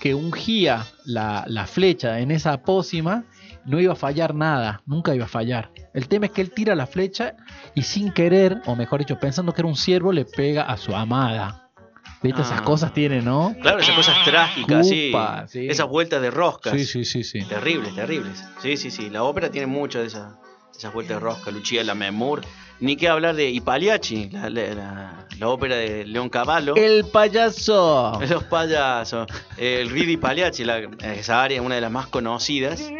[0.02, 3.22] que ungía la, la flecha en esa pócima,
[3.64, 5.70] no iba a fallar nada, nunca iba a fallar.
[5.94, 7.36] El tema es que él tira la flecha
[7.76, 10.92] y sin querer, o mejor dicho, pensando que era un ciervo, le pega a su
[10.96, 11.68] amada.
[12.20, 12.42] ¿Viste?
[12.42, 12.64] Esas Ah.
[12.64, 13.54] cosas tiene, ¿no?
[13.62, 15.10] Claro, esas cosas trágicas, sí.
[15.10, 15.68] Upa, sí.
[15.68, 16.72] Esas vueltas de roscas.
[16.72, 17.44] Sí, sí, sí, sí.
[17.44, 18.44] Terribles, terribles.
[18.60, 19.08] Sí, sí, sí.
[19.08, 20.34] La ópera tiene muchas de esas,
[20.76, 21.52] esas vueltas de rosca.
[21.52, 22.42] Lucia Lammermoor.
[22.82, 26.74] Ni que hablar de Ipaliachi, la, la- la- la ópera de León Cavallo.
[26.76, 28.20] El payaso.
[28.28, 29.26] Los payasos.
[29.56, 30.78] El Ridi Pagliacci, la,
[31.14, 32.80] esa área es una de las más conocidas.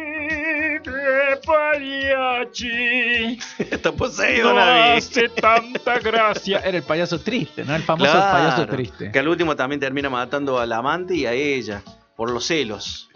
[3.59, 5.01] Está poseído, Navi.
[5.39, 6.59] tanta gracia.
[6.59, 7.75] Era el payaso triste, ¿no?
[7.75, 9.11] El famoso Claro, payaso triste.
[9.11, 11.81] Que al último también termina matando al amante y a ella.
[12.15, 13.09] Por los celos.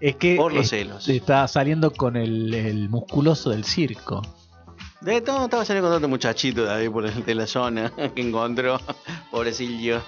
[0.00, 1.08] Es que Por los celos.
[1.08, 4.22] está saliendo con el, el musculoso del circo.
[5.00, 8.22] De todo, estaba saliendo con otro muchachito de ahí por el, de la zona que
[8.22, 8.80] encontró.
[9.30, 10.02] Pobrecillo.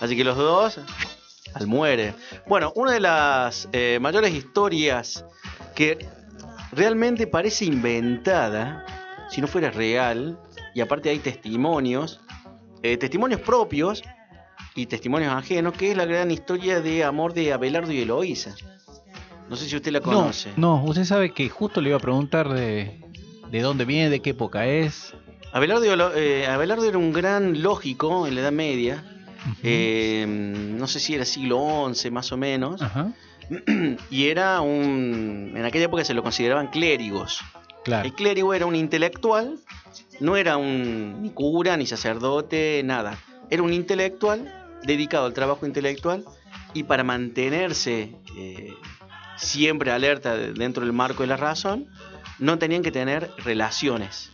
[0.00, 0.80] Así que los dos
[1.54, 2.14] al muere.
[2.46, 5.24] Bueno, una de las eh, mayores historias
[5.74, 6.06] que
[6.72, 8.84] realmente parece inventada,
[9.30, 10.38] si no fuera real,
[10.74, 12.20] y aparte hay testimonios,
[12.82, 14.02] eh, testimonios propios
[14.74, 18.54] y testimonios ajenos, que es la gran historia de amor de Abelardo y Eloísa.
[19.48, 20.52] No sé si usted la conoce.
[20.56, 23.00] No, no, usted sabe que justo le iba a preguntar de,
[23.50, 25.14] de dónde viene, de qué época es.
[25.52, 29.04] Abelardo, eh, Abelardo era un gran lógico en la Edad Media.
[29.62, 32.80] Eh, no sé si era siglo XI más o menos.
[34.10, 35.54] Y era un.
[35.56, 37.40] En aquella época se lo consideraban clérigos.
[37.84, 38.06] claro.
[38.06, 39.58] El clérigo era un intelectual,
[40.20, 43.18] no era un ni cura, ni sacerdote, nada.
[43.50, 46.24] Era un intelectual dedicado al trabajo intelectual
[46.74, 48.72] y para mantenerse eh,
[49.36, 51.88] siempre alerta de- dentro del marco de la razón,
[52.40, 54.30] no tenían que tener relaciones.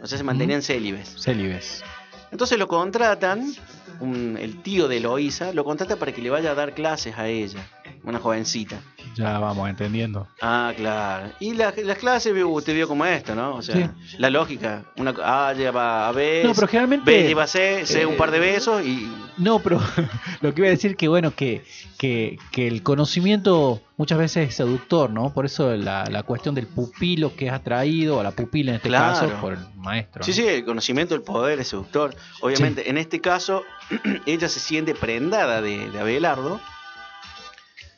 [0.00, 1.14] O sea, se mantenían célibes.
[1.18, 1.82] Célibes.
[2.30, 3.54] Entonces lo contratan,
[4.00, 7.28] un- el tío de Eloísa, lo contrata para que le vaya a dar clases a
[7.28, 7.60] ella,
[8.04, 8.80] una jovencita.
[9.14, 10.26] Ya vamos entendiendo.
[10.40, 11.30] Ah, claro.
[11.40, 13.56] Y la- las clases, usted vio como esto, ¿no?
[13.56, 14.84] O sea, la lógica.
[14.96, 17.10] Una, A lleva a B, No, pero generalmente.
[17.10, 19.10] B lleva a C, C un eh, par de besos y...
[19.38, 19.80] No, pero
[20.40, 21.64] lo que iba a decir que bueno, que,
[21.98, 25.32] que, que el conocimiento muchas veces es seductor, ¿no?
[25.32, 28.88] Por eso la, la cuestión del pupilo que es atraído, o la pupila en este
[28.88, 29.28] Claro.
[29.28, 30.22] caso, por el maestro.
[30.22, 30.36] Sí, ¿no?
[30.36, 32.14] sí, el conocimiento del poder es seductor.
[32.40, 33.62] Obviamente, en este caso,
[34.26, 36.60] ella se siente prendada de, de Abelardo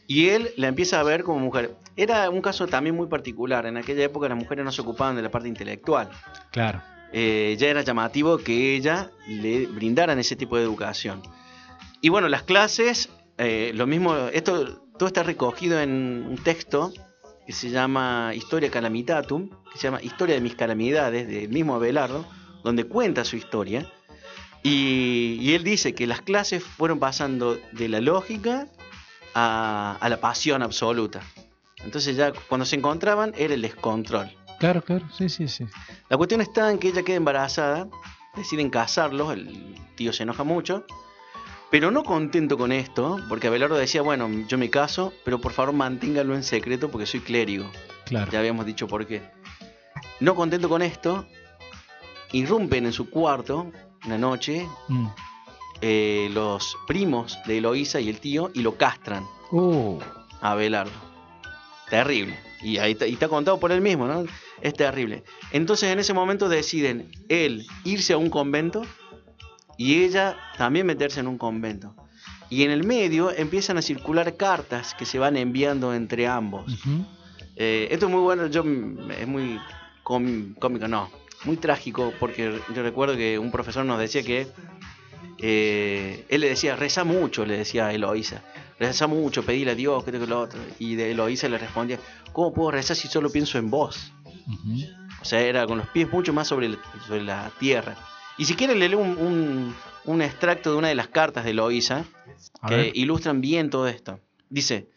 [0.06, 1.76] y él la empieza a ver como mujer.
[1.96, 3.66] Era un caso también muy particular.
[3.66, 6.08] En aquella época las mujeres no se ocupaban de la parte intelectual.
[6.50, 6.82] Claro.
[7.16, 11.22] eh, ya era llamativo que ella le brindaran ese tipo de educación.
[12.00, 16.92] Y bueno, las clases, eh, lo mismo, esto todo está recogido en un texto
[17.46, 22.26] que se llama Historia Calamitatum, que se llama Historia de mis calamidades, del mismo Abelardo,
[22.64, 23.90] donde cuenta su historia.
[24.64, 28.66] Y, y él dice que las clases fueron pasando de la lógica
[29.34, 31.20] a, a la pasión absoluta.
[31.84, 34.30] Entonces ya cuando se encontraban era el descontrol.
[34.58, 35.66] Claro, claro, sí, sí, sí.
[36.08, 37.88] La cuestión está en que ella queda embarazada,
[38.36, 40.84] deciden casarlos, el tío se enoja mucho,
[41.70, 45.74] pero no contento con esto, porque Abelardo decía, bueno, yo me caso, pero por favor
[45.74, 47.66] manténgalo en secreto porque soy clérigo.
[48.06, 48.30] Claro.
[48.30, 49.22] Ya habíamos dicho por qué.
[50.20, 51.26] No contento con esto,
[52.32, 53.70] irrumpen en su cuarto
[54.06, 55.06] una noche Mm.
[55.86, 59.98] Eh, los primos de Eloísa y el tío y lo castran Uh,
[60.40, 60.90] a Abelardo.
[61.90, 62.38] Terrible.
[62.62, 64.24] Y ahí está, y está contado por él mismo, ¿no?
[64.62, 65.24] Es terrible.
[65.52, 68.86] Entonces en ese momento deciden él irse a un convento
[69.76, 71.94] y ella también meterse en un convento.
[72.48, 76.64] Y en el medio empiezan a circular cartas que se van enviando entre ambos.
[77.56, 78.64] Eh, esto es muy bueno, yo
[79.20, 79.60] es muy
[80.02, 81.10] cómico, no,
[81.44, 84.48] muy trágico, porque yo recuerdo que un profesor nos decía que
[85.46, 88.42] eh, él le decía, reza mucho, le decía a Eloísa,
[88.78, 90.58] reza mucho, pedile a Dios, que esto, que lo otro.
[90.78, 91.98] Y de Eloísa le respondía,
[92.32, 94.10] ¿cómo puedo rezar si solo pienso en vos?
[95.20, 97.94] O sea, era con los pies mucho más sobre, el- sobre la tierra.
[98.38, 99.74] Y si quieren, le leo un, un-
[100.06, 102.04] un extracto de una de las cartas de Eloísa
[102.68, 102.90] que ver.
[102.94, 104.20] ilustran bien todo esto.
[104.48, 104.88] Dice,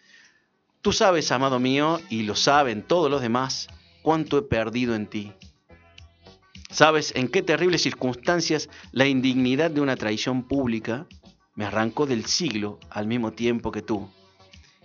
[0.81, 3.67] tú sabes, amado mío, y lo saben todos los demás,
[4.01, 5.33] cuánto he perdido en ti.
[6.69, 11.07] Sabes en qué terribles circunstancias la indignidad de una traición pública
[11.55, 14.09] me arrancó del siglo al mismo tiempo que tú.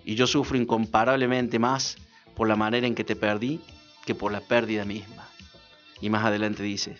[0.04, 1.96] Y yo sufro incomparablemente más
[2.34, 3.60] por la manera en que te perdí
[4.06, 5.28] que por la pérdida misma.
[6.00, 6.96] Y más adelante dice,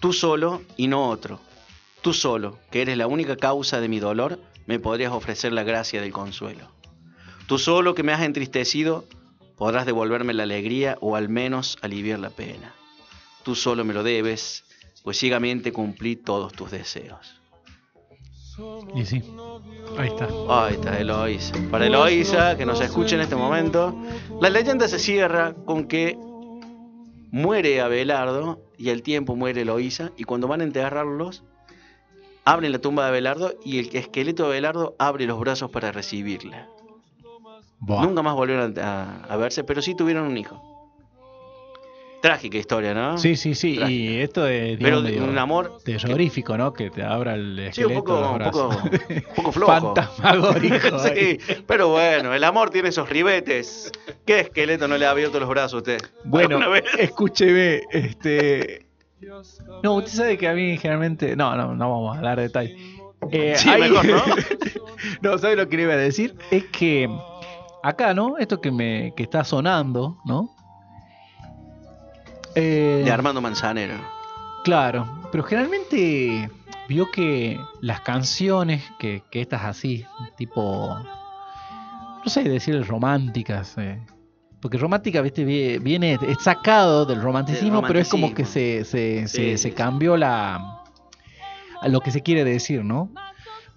[0.00, 1.40] tú solo y no otro,
[2.02, 6.00] tú solo, que eres la única causa de mi dolor, me podrías ofrecer la gracia
[6.00, 6.70] del consuelo.
[7.46, 9.06] Tú solo que me has entristecido,
[9.60, 12.72] podrás devolverme la alegría o al menos aliviar la pena.
[13.42, 14.64] Tú solo me lo debes,
[15.04, 17.38] pues ciegamente cumplí todos tus deseos.
[18.94, 19.22] Y sí,
[19.98, 20.28] ahí está.
[20.48, 21.52] Ahí está Eloísa.
[21.70, 23.94] Para Eloísa, que nos escuche en este momento,
[24.40, 26.16] la leyenda se cierra con que
[27.30, 31.44] muere Abelardo y al tiempo muere Eloísa y cuando van a enterrarlos,
[32.46, 36.66] abren la tumba de Abelardo y el esqueleto de Abelardo abre los brazos para recibirla.
[37.80, 38.02] Buah.
[38.04, 40.66] Nunca más volvieron a, a verse, pero sí tuvieron un hijo.
[42.22, 43.16] Trágica historia, ¿no?
[43.16, 43.76] Sí, sí, sí.
[43.76, 43.90] Trágica.
[43.90, 46.74] Y esto es Pero digamos, de medio un amor terrorífico, ¿no?
[46.74, 48.04] Que te abra el Sí, un esqueleto.
[48.04, 49.72] poco, los un poco, un poco flojo.
[49.94, 50.98] Fantasmagórico.
[51.14, 53.90] sí, pero bueno, el amor tiene esos ribetes.
[54.26, 55.98] ¿Qué esqueleto no le ha abierto los brazos a usted?
[56.24, 56.60] Bueno,
[56.98, 58.84] escúcheme, este.
[59.82, 61.34] No, usted sabe que a mí generalmente.
[61.36, 62.78] No, no, no vamos a dar detalles.
[63.30, 64.22] Eh, Sí, hay- mejor, ¿no?
[65.22, 66.34] no, ¿sabe lo que le iba a decir?
[66.50, 67.08] Es que
[67.82, 68.36] acá, ¿no?
[68.38, 70.50] Esto que me que está sonando, ¿no?
[72.54, 73.94] Eh, De Armando Manzanero.
[74.64, 76.50] Claro, pero generalmente
[76.88, 80.04] vio que las canciones que, que estas así,
[80.36, 80.98] tipo,
[82.24, 84.04] no sé decir románticas, eh,
[84.60, 89.26] porque romántica, viste, vie- viene, es sacado del romanticismo, pero es como que se, se,
[89.28, 90.76] Sí, se, sí, se cambió la
[91.80, 93.10] a lo que se quiere decir, ¿no?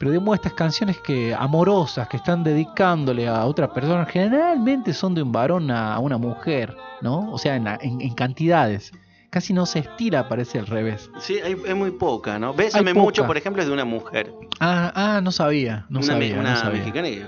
[0.03, 5.21] Pero digamos estas canciones que amorosas que están dedicándole a otra persona, generalmente son de
[5.21, 7.31] un varón a una mujer, ¿no?
[7.31, 8.91] O sea, en, la- en- en cantidades.
[9.29, 11.09] Casi no se estira, parece al revés.
[11.19, 12.53] Sí, hay, es muy poca, ¿no?
[12.53, 13.01] Bésame poca.
[13.01, 14.33] mucho, por ejemplo, es de una mujer.
[14.59, 16.79] Ah, ah, no sabía, no una sabía, una no sabía.
[16.79, 17.25] mexicana que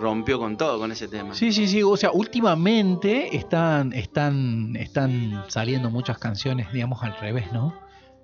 [0.00, 1.34] rompió con todo con ese tema.
[1.34, 7.50] Sí, sí, sí, o sea, últimamente están, están, están saliendo muchas canciones, digamos, al revés,
[7.52, 7.74] ¿no?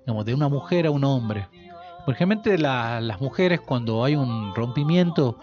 [0.05, 1.49] Digamos, de una mujer a un hombre.
[2.07, 5.37] Porque la- las mujeres cuando hay un rompimiento,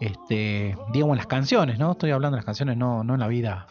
[0.00, 1.92] este, digamos, en las canciones, ¿no?
[1.92, 3.66] Estoy hablando de las canciones, no, no en la vida.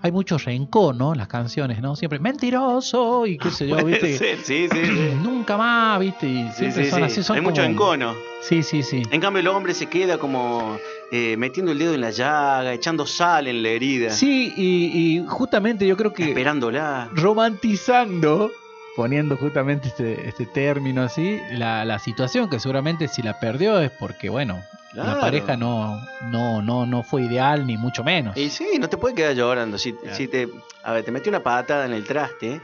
[0.00, 1.12] Hay mucho rencor, ¿no?
[1.12, 1.96] En las canciones, ¿no?
[1.96, 4.16] Siempre mentiroso y qué sé yo, ¿viste?
[4.18, 4.90] sí, sí, sí.
[5.22, 6.26] Nunca más, ¿viste?
[6.28, 7.04] Y siempre sí, son sí.
[7.04, 8.14] así, son Hay mucho como- encono.
[8.42, 9.02] Sí, sí, sí.
[9.10, 10.76] En cambio, el hombre se queda como
[11.10, 15.24] eh, metiendo el dedo en la llaga, echando sal en la herida, Sí, y, y
[15.26, 17.08] justamente yo creo que esperándola.
[17.14, 18.50] romantizando,
[18.98, 23.92] poniendo justamente este, este término así, la, la situación que seguramente si la perdió es
[23.92, 24.60] porque, bueno,
[24.92, 28.36] la pareja no, no, no, no fue ideal ni mucho menos.
[28.36, 29.78] Y sí, no te puedes quedar llorando.
[29.78, 30.16] Si, Claro.
[30.16, 30.48] si te,
[30.82, 32.60] a ver, te metió una patada en el traste,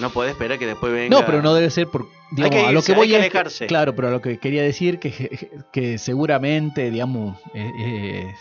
[0.00, 1.14] no podés esperar que después venga.
[1.14, 3.64] No, pero no debe ser por digamos, que a lo que voy hay que es
[3.68, 8.34] claro, pero a lo que quería decir que, que seguramente, digamos, eh, eh,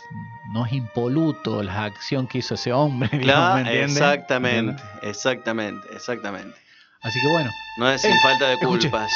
[0.54, 6.67] no es impoluto la acción que hizo ese hombre, digamos, Claro, exactamente, exactamente, exactamente.
[7.04, 9.12] Así que bueno, No es sin Eh, falta de culpas.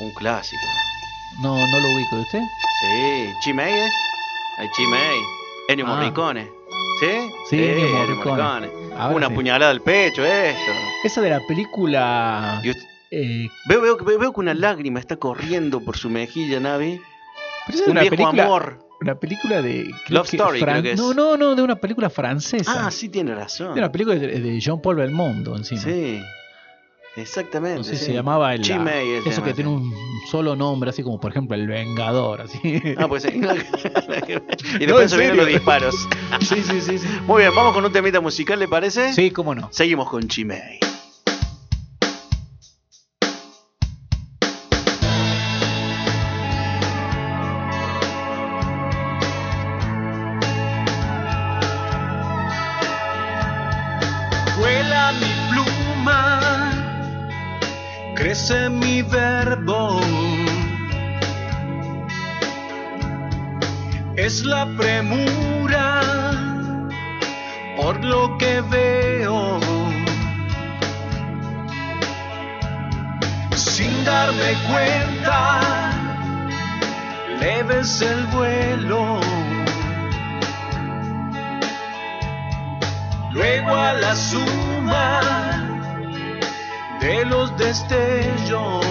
[0.00, 0.62] Un clásico.
[1.40, 2.42] no, no lo ubico de usted.
[2.80, 3.90] Sí, Chimay, ¿eh?
[4.58, 5.18] Hay Chimay.
[5.68, 5.94] Ennio Ah.
[5.94, 6.50] Morricone.
[7.00, 7.30] ¿Sí?
[7.48, 8.68] Sí, Ennio Morricone.
[9.14, 9.34] Una sí.
[9.34, 10.72] puñalada al pecho, esto.
[11.04, 12.82] Esa de la película Y usted-
[13.12, 17.00] eh, veo, veo, veo, que una lágrima está corriendo por su mejilla, Navi.
[17.66, 18.78] pero esa es Un una viejo película, amor.
[19.02, 21.00] Una película de Love Story, creo que es.
[21.00, 22.86] No, no, no, de una película francesa.
[22.86, 23.74] Ah, sí, tiene razón.
[23.74, 25.80] De una película de, de Jean-Paul Belmondo encima.
[25.80, 26.20] Sí,
[27.16, 27.78] exactamente.
[27.78, 28.06] No sé sí.
[28.06, 29.56] se llamaba el, Chimay el eso tema, que sí.
[29.56, 29.92] tiene un
[30.30, 32.82] solo nombre, así como por ejemplo El Vengador, así.
[32.96, 33.28] Ah, pues sí.
[34.80, 35.94] y después se vienen los disparos.
[36.40, 37.06] sí, sí, sí, sí.
[37.26, 39.12] Muy bien, vamos con un temita musical, ¿le parece?
[39.12, 39.68] Sí, cómo no.
[39.72, 40.91] Seguimos con Chimay.
[64.40, 66.00] La premura
[67.76, 69.60] por lo que veo.
[73.54, 75.60] Sin darme cuenta,
[77.40, 79.20] leves el vuelo.
[83.32, 85.20] Luego a la suma
[87.00, 88.84] de los destellos.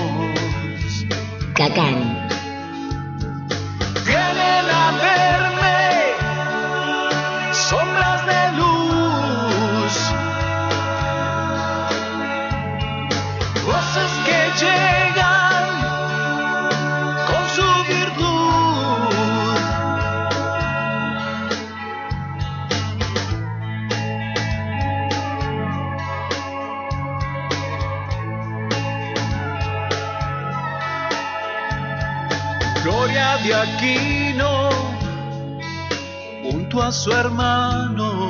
[36.80, 38.30] A su hermano.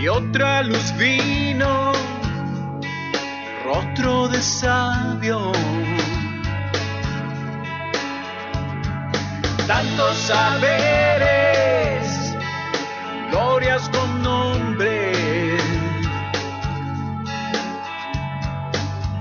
[0.00, 1.92] Y otra luz vino
[3.64, 5.52] rostro de sabio.
[9.66, 10.74] Tantos saberes
[13.30, 15.12] glorias con nombre.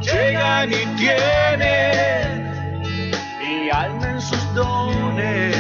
[0.02, 2.54] Llegan y tienen
[3.40, 4.44] mi alma en sus
[5.16, 5.53] মনে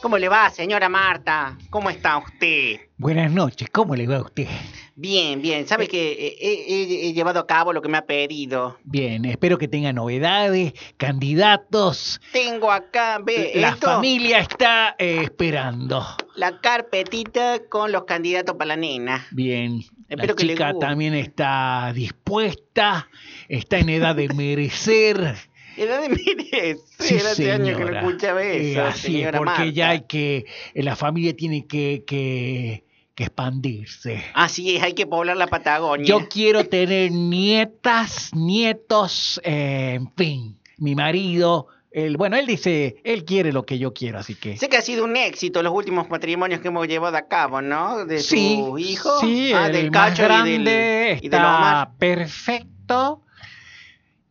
[0.00, 1.56] ¿Cómo le va, señora Marta?
[1.70, 2.80] ¿Cómo está usted?
[2.98, 4.48] Buenas noches, ¿cómo le va a usted?
[5.02, 5.66] Bien, bien.
[5.66, 8.78] ¿Sabe que eh, he, he- he llevado a cabo lo que me ha pedido?
[8.84, 12.20] Bien, espero que tenga novedades, candidatos.
[12.32, 16.06] Tengo acá, ve, La esto, familia está eh, esperando.
[16.36, 19.26] la carpetita con los candidatos para la nena.
[19.32, 23.08] Bien, Espero la que chica también está dispuesta,
[23.48, 25.34] está en edad de merecer.
[25.76, 28.00] Era de mire, Sí, hace años que señora.
[28.02, 29.66] escuchaba Eh, eso, así es, señora porque Marta.
[29.72, 30.44] ya hay que,
[30.74, 32.84] eh, la familia tiene que, que,
[33.22, 34.24] que expandirse.
[34.34, 36.06] Así es, hay que poblar la Patagonia.
[36.06, 43.24] Yo quiero tener nietas, nietos, eh, en fin, mi marido, él, bueno, él dice, él
[43.24, 44.56] quiere lo que yo quiero, así que...
[44.56, 48.04] Sé que ha sido un éxito los últimos matrimonios que hemos llevado a cabo, ¿no?
[48.06, 50.50] De Sí, tu hijo, sí, ah, el del más Cacho y grande
[51.22, 51.90] y del está Omar.
[51.98, 53.22] perfecto.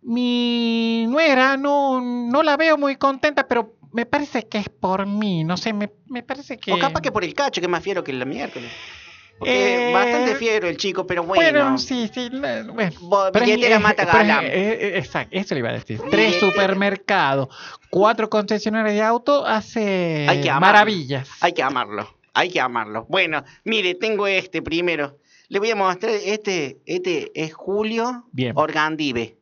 [0.03, 5.43] Mi nuera no, no la veo muy contenta, pero me parece que es por mí,
[5.43, 6.71] no sé, me, me parece que...
[6.71, 8.71] O capaz que por el Cacho, que es más fiero que la miércoles.
[9.37, 11.41] Porque Eh, bastante fiero el chico, pero bueno.
[11.41, 12.75] Bueno, sí, sí, bueno.
[13.33, 14.45] Billetera es- mata es- galán.
[14.45, 15.99] eh, eh, exacto, eso le iba a decir.
[16.11, 17.47] Tres supermercados,
[17.89, 20.67] cuatro concesionarios de auto, hace Hay que amarlo.
[20.67, 21.29] maravillas.
[21.41, 23.07] Hay que amarlo, hay que amarlo.
[23.09, 25.17] Bueno, mire, tengo este primero.
[25.49, 28.53] Le voy a mostrar, este, este es Julio Bien.
[28.55, 29.37] Organdive.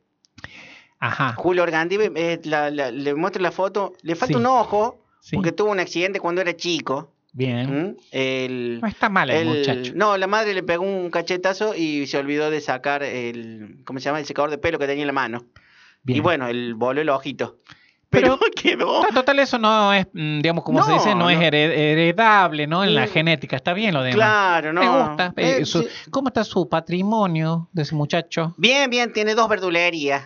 [1.00, 1.34] Ajá.
[1.36, 3.94] Julio Organdive, eh, la- la- le muestro la foto.
[4.02, 4.38] Le falta Sí.
[4.40, 5.34] un ojo, Sí.
[5.36, 7.12] porque tuvo un accidente cuando era chico.
[7.32, 7.90] Bien.
[7.92, 7.96] ¿Mm?
[8.10, 9.92] El, No está mal el, el- muchacho.
[9.94, 14.04] no, la madre le pegó un cachetazo y se olvidó de sacar el, ¿cómo se
[14.06, 14.18] llama?
[14.18, 15.44] El secador de pelo que tenía en la mano.
[16.02, 16.16] Bien.
[16.18, 17.56] Y bueno, el voló el ojito.
[18.10, 19.02] Pero- Pero, quedó.
[19.14, 21.44] Total, eso no es, mm, digamos, como se dice, no, es no.
[21.44, 22.82] heredable, ¿no?
[22.82, 23.10] En la Mm.
[23.10, 24.16] genética, está bien lo demás.
[24.16, 24.80] Claro, no.
[24.80, 25.32] Me gusta.
[25.36, 25.88] Eh, Eh, su- sí.
[26.10, 28.54] ¿Cómo está su patrimonio de ese muchacho?
[28.56, 30.24] Bien, bien, tiene dos verdulerías.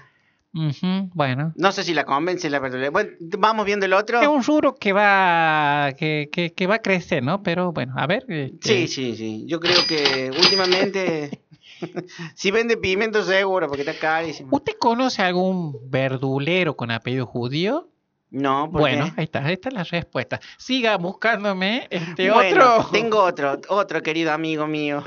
[1.15, 1.53] Bueno.
[1.57, 2.91] No sé si la convence la verdulería.
[2.91, 4.21] Bueno, vamos viendo el otro.
[4.21, 7.43] Es un rubro que va, que, que, que va a crecer, ¿no?
[7.43, 8.25] Pero bueno, a ver.
[8.29, 9.45] este, Sí, sí, sí.
[9.47, 11.41] Yo creo que últimamente.
[12.35, 14.51] si vende pimiento seguro, porque está carísimo.
[14.53, 17.89] ¿Usted conoce algún verdulero con apellido judío?
[18.31, 18.97] No, porque...
[18.97, 20.41] Bueno, ahí está, ahí está la respuesta.
[20.57, 22.91] Siga buscándome este Bueno, otro.
[22.91, 25.05] tengo otro, otro querido amigo mío.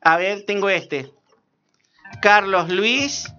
[0.00, 1.12] A ver, tengo este.
[2.20, 3.32] Carlos Luis.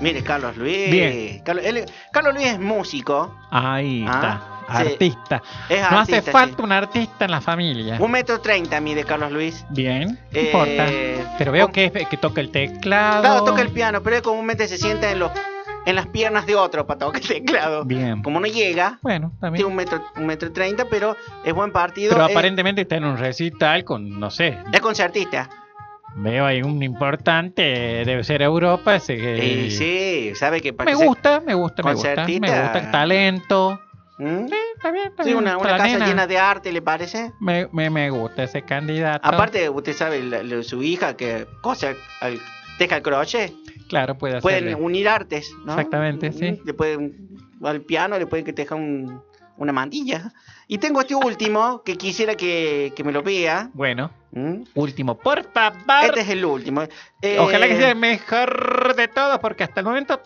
[0.00, 0.90] Mire, Carlos Luis.
[0.90, 1.40] Bien.
[1.44, 3.36] Carlos, él- Carlos Luis es músico.
[3.50, 4.12] Ahí Ah,
[4.66, 4.88] está, sí.
[4.88, 5.42] artista.
[5.68, 6.62] Es no hace artista, falta sí.
[6.62, 7.96] un artista en la familia.
[8.00, 9.64] Un metro treinta mide Carlos Luis.
[9.70, 10.86] Bien, no Eh, importa.
[11.38, 13.20] Pero veo con- que, que toca el teclado.
[13.22, 15.32] Claro, toca el piano, pero él comúnmente se sienta en, los,
[15.86, 17.84] en las piernas de otro para tocar el teclado.
[17.84, 18.22] Bien.
[18.22, 19.66] Como no llega, Bueno, tiene también.
[19.66, 22.12] un metro, un metro treinta, pero es buen partido.
[22.12, 25.48] Pero es- aparentemente está en un recital con, no sé, es concertista.
[26.16, 27.62] Veo ahí un importante,
[28.04, 29.44] debe ser Europa, ese que...
[29.66, 32.90] Y sí, sabe que para Me que gusta, me gusta, me gusta, me gusta el
[32.90, 33.80] talento.
[34.18, 34.48] ¿Mm?
[34.48, 35.38] Sí, está bien, está Sí, bien.
[35.38, 36.06] una, casa nena.
[36.06, 37.32] llena de arte, ¿le parece?
[37.40, 39.26] Me, me, me gusta ese candidato.
[39.26, 42.38] Aparte, usted sabe, la- la- su hija que cosa al,
[42.76, 43.52] teja el crochet,
[43.88, 44.84] claro, puede pueden hacerle.
[44.84, 45.72] unir artes, ¿no?
[45.72, 46.60] Exactamente, sí.
[46.64, 47.28] Le pueden,
[47.62, 49.22] al piano le pueden que teja un-
[49.56, 50.32] una mantilla.
[50.72, 53.70] Y tengo este último que quisiera que, que me lo vea.
[53.74, 54.62] Bueno, ¿Mm?
[54.76, 56.04] último, por favor.
[56.04, 56.82] Este es el último.
[57.20, 60.20] Eh, Ojalá que sea el mejor de todos, porque hasta el momento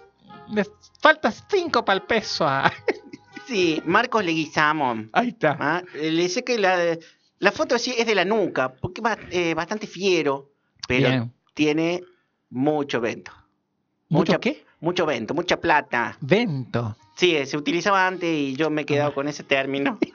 [0.51, 0.67] le
[1.01, 2.47] falta 5 para el peso.
[2.47, 2.71] a-
[3.47, 5.09] Sí, Marcos Leguizamón.
[5.15, 5.57] Ahí está.
[5.59, 6.99] Ah, eh, Le sé que la,
[7.39, 10.51] la foto sí es de la nuca, porque es eh, bastante fiero,
[10.87, 11.33] pero Bien.
[11.55, 12.03] tiene
[12.51, 13.33] mucho vento.
[14.11, 14.63] ¿Mucho mucha- qué?
[14.81, 16.19] Mucho vento, mucha plata.
[16.21, 16.97] Vento.
[17.17, 19.99] Sí, se utilizaba antes y yo me he quedado con ese término.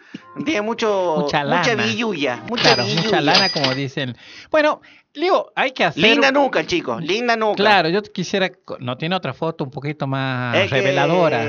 [0.45, 1.83] Tiene mucho, Mucha mucha lana.
[1.83, 2.43] billulla.
[2.49, 4.15] Mucha claro, mucha lana, como dicen.
[4.49, 4.81] Bueno,
[5.13, 6.01] digo, hay que hacer.
[6.03, 7.55] Linda nuca, chicos, linda nuca.
[7.55, 8.49] Claro, yo quisiera.
[8.79, 11.43] No tiene otra foto un poquito más Es reveladora.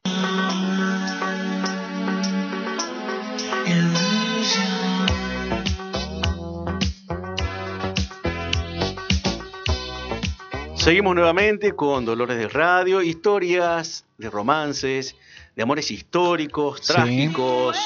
[10.79, 15.15] Seguimos nuevamente con Dolores de Radio, historias de romances,
[15.55, 16.93] de amores históricos, Sí.
[16.93, 17.77] trágicos,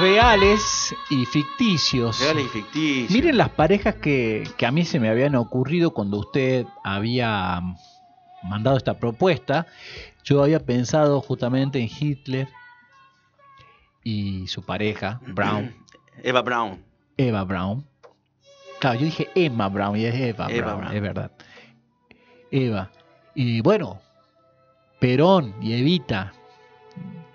[0.00, 2.20] Reales y ficticios.
[2.20, 3.10] reales y ficticios.
[3.10, 7.60] Miren las parejas que, que a mí se me habían ocurrido cuando usted había
[8.44, 9.66] mandado esta propuesta.
[10.22, 12.48] Yo había pensado justamente en Hitler
[14.04, 15.74] y su pareja, Brown,
[16.22, 16.84] Eva Brown.
[17.16, 17.84] Eva Brown.
[18.78, 20.94] Claro, yo dije Emma Brown y es Eva, Eva Brown, Brown.
[20.96, 21.32] es verdad.
[22.52, 22.90] Eva.
[23.34, 24.00] Y bueno,
[25.00, 26.32] Perón y Evita.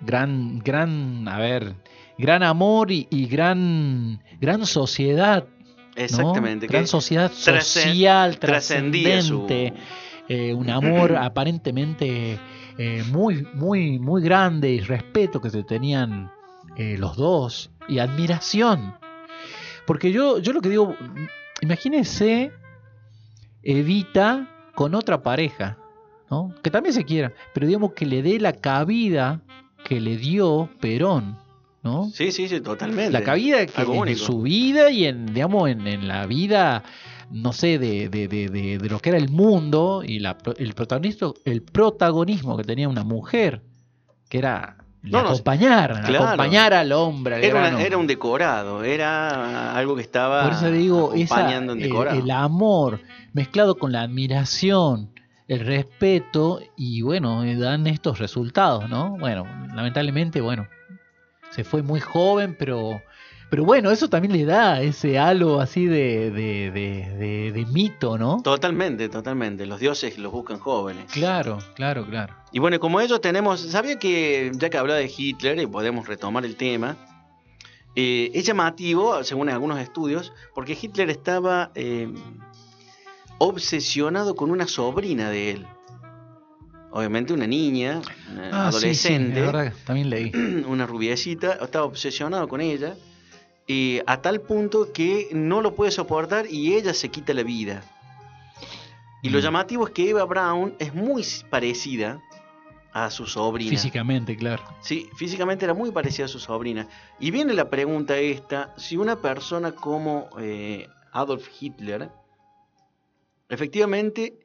[0.00, 1.74] Gran, gran, a ver,
[2.16, 5.44] gran amor y, y gran, gran sociedad.
[5.44, 6.02] ¿no?
[6.04, 6.66] Exactamente.
[6.68, 9.74] Gran sociedad social, su- trascendente.
[10.28, 12.38] eh, un amor aparentemente
[12.78, 16.30] eh, muy, muy, muy grande y respeto que se tenían
[16.76, 18.94] eh, los dos y admiración.
[19.84, 20.94] Porque yo, yo lo que digo,
[21.60, 22.52] imagínense
[23.62, 24.46] Evita
[24.78, 25.76] con otra pareja,
[26.30, 26.54] ¿no?
[26.62, 29.40] Que también se quiera, pero digamos que le dé la cabida
[29.84, 31.36] que le dio Perón,
[31.82, 32.08] ¿no?
[32.14, 33.10] Sí, sí, sí, totalmente.
[33.10, 34.18] La cabida que Algo en único.
[34.20, 36.84] su vida y en, digamos, en, en la vida,
[37.32, 38.48] no sé, de, de, de,
[38.78, 43.02] de- lo que era el mundo y la, el, protagonismo, el protagonismo que tenía una
[43.02, 43.62] mujer,
[44.28, 46.24] que era No, acompañar, claro.
[46.26, 47.36] acompañar al hombre.
[47.36, 51.78] al Era, una- un decorado, era algo que estaba Por eso digo, esa, acompañando un
[51.80, 52.18] el, decorado.
[52.18, 53.00] el amor
[53.32, 55.10] mezclado con la admiración,
[55.46, 59.16] el respeto y bueno, eh, dan estos resultados, ¿no?
[59.18, 60.66] Bueno, lamentablemente, bueno,
[61.50, 63.00] se fue muy joven, pero,
[63.48, 68.18] pero bueno, eso también le da ese halo así de, de, de, de- de mito,
[68.18, 68.42] ¿no?
[68.42, 69.64] Totalmente, totalmente.
[69.64, 71.04] Los dioses los buscan jóvenes.
[71.12, 72.34] Claro, claro, claro.
[72.52, 76.44] Y bueno, como ellos tenemos, sabía que ya que hablaba de Hitler y podemos retomar
[76.44, 76.96] el tema,
[77.94, 82.08] eh, es llamativo, según algunos estudios, porque Hitler estaba eh,
[83.38, 85.66] obsesionado con una sobrina de él.
[86.90, 88.00] Obviamente una niña,
[88.32, 90.32] una Ah, sí, sí, adolescente, también leí.
[90.66, 92.96] una rubiecita, estaba obsesionado con ella,
[94.06, 97.82] a tal punto que no lo puede soportar y ella se quita la vida.
[99.22, 99.42] Y lo Mm.
[99.42, 102.22] llamativo es que Eva Brown es muy parecida
[102.92, 103.70] a su sobrina.
[103.70, 104.62] Físicamente, claro.
[104.80, 106.88] Sí, físicamente era muy parecida a su sobrina.
[107.20, 112.10] Y viene la pregunta esta, si una persona como eh, Adolf Hitler
[113.48, 114.38] efectivamente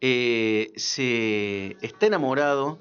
[0.00, 2.78] eh, se está enamorado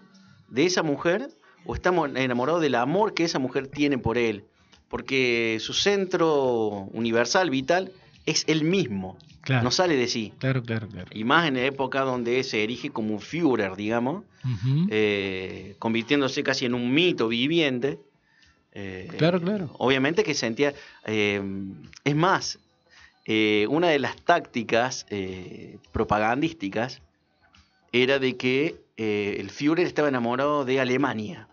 [0.49, 1.30] de esa mujer
[1.66, 4.45] o está mo- enamorado del amor que esa mujer tiene por él.
[4.89, 7.91] Porque su centro universal, vital,
[8.26, 9.18] es el mismo.
[9.45, 9.63] Claro.
[9.63, 10.33] No sale de sí.
[10.39, 11.07] Claro, claro, claro.
[11.13, 14.23] Y más en la época donde se erige como un Führer, digamos,
[14.89, 17.99] eh, convirtiéndose casi en un mito viviente.
[18.73, 19.69] Eh, Claro, claro.
[19.77, 20.73] Obviamente que sentía...
[21.05, 21.41] eh,
[22.03, 22.59] es más,
[23.69, 25.05] una de las tácticas
[25.91, 27.01] propagandísticas
[27.91, 31.47] era de que el Führer estaba enamorado de Alemania,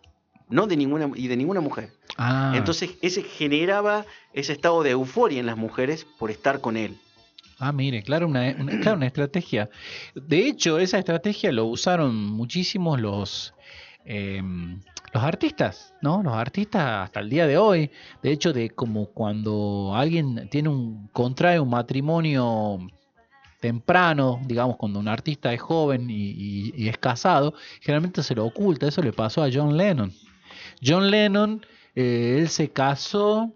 [0.49, 1.91] no de ninguna y de ninguna mujer.
[2.17, 6.97] Ah, Entonces ese generaba ese estado de euforia en las mujeres por estar con él.
[7.63, 9.71] Ah, mire, claro una, claro, una estrategia.
[10.15, 13.55] De hecho, esa estrategia lo usaron muchísimos los,
[14.05, 14.43] eh,
[15.13, 16.23] los artistas, ¿no?
[16.23, 17.91] Los artistas hasta el día de hoy.
[18.23, 22.79] De hecho, de como cuando alguien tiene un contrae un matrimonio
[23.61, 28.89] temprano, digamos, cuando un artista es joven y es casado, generalmente se lo oculta.
[28.89, 30.13] Eso le pasó a John Lennon.
[30.85, 33.53] John Lennon, eh, él se casó,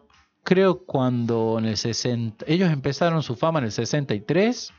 [0.47, 4.73] creo, cuando en el 60, ellos empezaron su fama en el 63.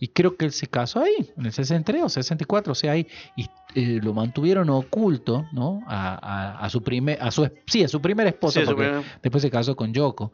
[0.00, 3.08] Y creo que él se casó ahí, en el 63 o 64, o sea, ahí,
[3.36, 5.82] y eh, lo mantuvieron oculto, ¿no?
[5.88, 9.04] A, a- a su primer, a su, sí, a su primera esposa, Sí, porque primer-
[9.22, 10.32] después se casó con Yoko.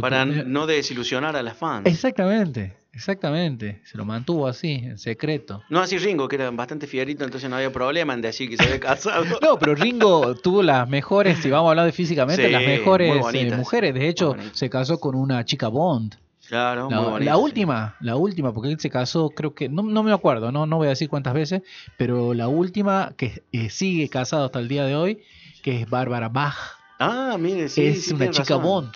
[0.00, 1.86] Para primer- no desilusionar a las fans.
[1.86, 5.62] Exactamente, exactamente, se lo mantuvo así, en secreto.
[5.70, 8.64] No así Ringo, que era bastante fierito, entonces no había problema en decir que se
[8.64, 9.24] había casado.
[9.42, 13.24] No, pero Ringo tuvo las mejores, si vamos a hablar de físicamente, Sí, las mejores
[13.34, 13.94] eh, mujeres.
[13.94, 16.16] De hecho, se casó con una chica Bond.
[16.46, 17.42] Claro, La, muy la bonito, sí.
[17.42, 20.76] última, la última, porque él se casó, creo que, no, no me acuerdo, no, no
[20.76, 21.62] voy a decir cuántas veces,
[21.96, 25.22] pero la última que eh, sigue casado hasta el día de hoy,
[25.62, 26.54] que es Bárbara Bach,
[26.98, 27.86] Ah, mire, sí.
[27.86, 28.62] es sí, una chica razón.
[28.62, 28.92] Bond.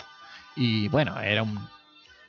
[0.55, 1.59] Y bueno, era un-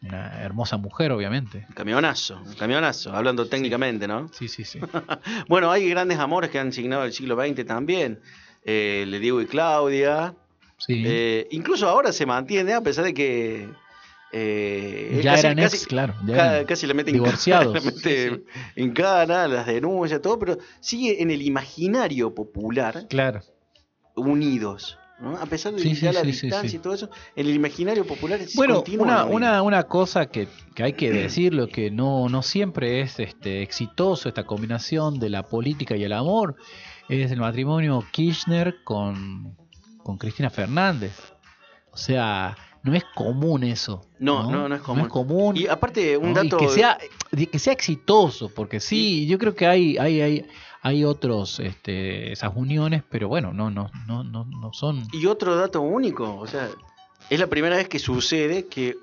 [0.02, 1.66] una hermosa mujer, obviamente.
[1.74, 4.28] Camionazo, camionazo, hablando técnicamente, ¿no?
[4.32, 4.80] Sí, sí, sí.
[5.48, 8.20] Bueno, hay grandes amores que han signado el siglo XX también.
[8.64, 10.34] Eh, Le Diego y Claudia.
[10.78, 11.02] sí.
[11.06, 13.68] Eh, incluso ahora se mantiene, a pesar de que.
[14.32, 16.14] eh, ya casi- eran casi- ex, claro.
[16.26, 17.72] ya ca- eran casi le meten divorciados.
[17.84, 18.44] mete Sí, sí.
[18.76, 23.40] en cara, las denuncias, todo, pero sigue en el imaginario popular Claro.
[24.14, 24.98] unidos.
[25.20, 25.36] ¿No?
[25.36, 28.40] A pesar de Sí, sí, la sí, distancia y todo eso, en el imaginario popular
[28.40, 33.00] es Bueno, una, una, una cosa que, que hay que decirlo, que no, no siempre
[33.00, 36.56] es este, exitoso esta combinación de la política y el amor,
[37.08, 39.56] es el matrimonio Kirchner con,
[40.02, 41.12] con Cristina Fernández.
[41.92, 44.02] O sea, no es común eso.
[44.18, 45.08] No, no, no es común.
[45.08, 45.56] común.
[45.56, 46.42] Y aparte, un ¿no?
[46.42, 46.58] Y dato.
[46.58, 46.98] que sea,
[47.50, 50.46] que sea exitoso, porque sí, yo creo que hay, hay, hay,
[50.82, 55.06] hay otros, este, esas uniones, pero bueno, no, no, no, no, no son.
[55.12, 56.68] Y otro dato único, o sea,
[57.28, 58.96] es la primera vez que sucede que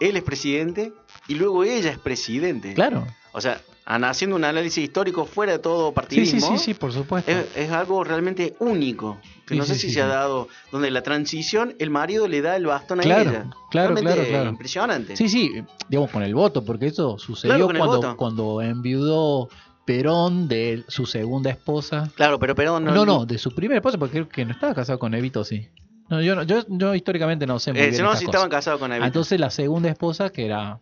[0.00, 0.92] él es presidente
[1.28, 2.74] y luego ella es presidente.
[2.74, 3.06] Claro.
[3.32, 6.92] O sea, haciendo un análisis histórico fuera de todo Sí, partidismo, sí, sí, sí, por
[6.92, 7.30] supuesto.
[7.30, 9.20] Es, es algo realmente único.
[9.46, 10.10] Que Sí, no sé sí, si sí, se ha sí.
[10.10, 13.12] dado, donde la transición, el marido le da el bastón a ella.
[13.14, 14.48] claro, Realmente claro, claro.
[14.50, 15.16] Impresionante.
[15.16, 15.50] Sí, sí,
[15.88, 19.48] digamos con el voto, porque eso sucedió Claro, cuando, cuando enviudó
[19.84, 22.10] Perón de su segunda esposa.
[22.14, 22.84] Claro, pero perdón.
[22.84, 25.68] No, no, de su primera esposa, porque creo que no estaba casado con Evito, sí.
[26.08, 28.22] No, yo, no- yo, yo históricamente no sé muy Eh, bien no, cosas.
[28.24, 29.06] estaban casados con Evita.
[29.06, 30.78] Entonces la segunda esposa, que era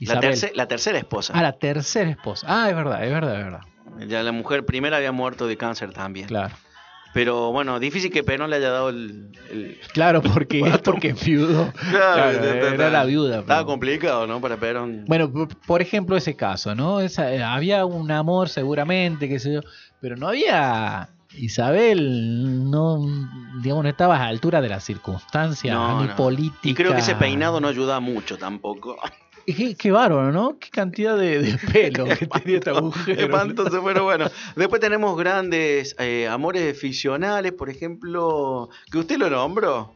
[0.00, 0.30] la, Isabel.
[0.30, 1.32] terce- la tercera esposa.
[1.36, 2.46] Ah, la tercera esposa.
[2.48, 3.60] Ah, es verdad, es verdad, es verdad.
[4.08, 6.26] Ya la mujer primera había muerto de cáncer también.
[6.26, 6.54] Claro.
[7.14, 9.30] Pero bueno, difícil que Perón le haya dado el.
[9.50, 11.72] el- Claro, porque, porque viudo.
[11.90, 13.38] Claro, está- era la viuda.
[13.38, 14.38] Estaba pero- complicado, ¿no?
[14.42, 15.04] Para Perón.
[15.06, 15.32] Bueno,
[15.66, 17.00] por- ejemplo, ese caso, ¿no?
[17.00, 19.60] Esa- eh, había un amor seguramente, qué sé yo,
[19.98, 22.98] pero no había Isabel, no,
[23.62, 26.16] digamos, no estaba a la altura de las circunstancias, No, ni no.
[26.16, 26.58] política.
[26.68, 28.96] y creo que ese peinado no ayuda mucho tampoco.
[29.46, 30.58] Qué, qué bárbaro, ¿no?
[30.58, 33.20] Qué cantidad de, de pelo que tenía esta mujer.
[33.20, 34.26] Espantoso, pero bueno.
[34.56, 39.94] Después tenemos grandes eh, amores ficcionales, por ejemplo, que usted lo nombró,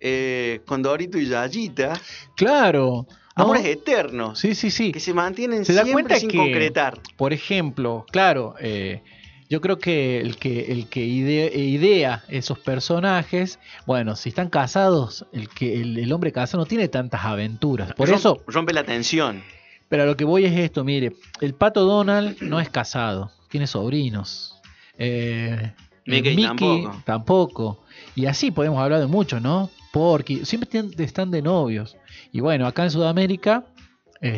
[0.00, 1.92] eh, con Dorito y Yayita.
[2.36, 3.06] Claro.
[3.36, 3.44] ¿no?
[3.44, 4.90] Amores eternos, Sí, sí, sí.
[4.90, 6.98] que se mantienen ¿Se da cuenta sin que- concretar.
[7.16, 9.00] Por ejemplo, claro, eh,
[9.48, 15.24] yo creo que el que, el que ide- idea esos personajes, bueno, si están casados,
[15.32, 17.92] el que el, el hombre casado no tiene tantas aventuras.
[17.94, 19.42] Por eso, Rompe la tensión.
[19.88, 23.66] pero a lo que voy es esto, mire, el pato Donald no es casado, tiene
[23.66, 24.54] sobrinos.
[24.98, 25.72] Eh,
[26.06, 27.02] Mickey tampoco.
[27.04, 27.84] tampoco.
[28.14, 29.70] Y así podemos hablar de muchos, ¿no?
[29.92, 30.68] Porque siempre
[31.04, 31.96] están de novios.
[32.32, 33.64] Y bueno, acá en Sudamérica...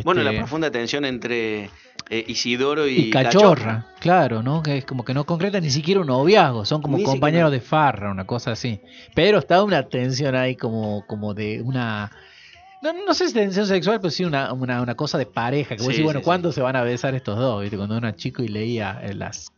[0.05, 1.71] Bueno, la este, profunda tensión entre
[2.11, 4.63] eh, Isidoro y, Y cachorra, claro, ¿no?
[4.63, 7.13] Que es como que no concreta ni siquiera un noviazgo, son como Ni siquiera.
[7.21, 8.81] compañeros de farra, una cosa así.
[9.15, 12.11] Pero está una tensión ahí como, como de una...
[12.83, 15.77] No, no sé si tensión sexual, pero sí una, una, una cosa de pareja.
[15.77, 17.61] Que vos Sí, decís, bueno, sí, ¿cuándo se van a besar estos dos?
[17.63, 17.77] ¿Viste?
[17.77, 19.53] Cuando era chico y leía eh, las...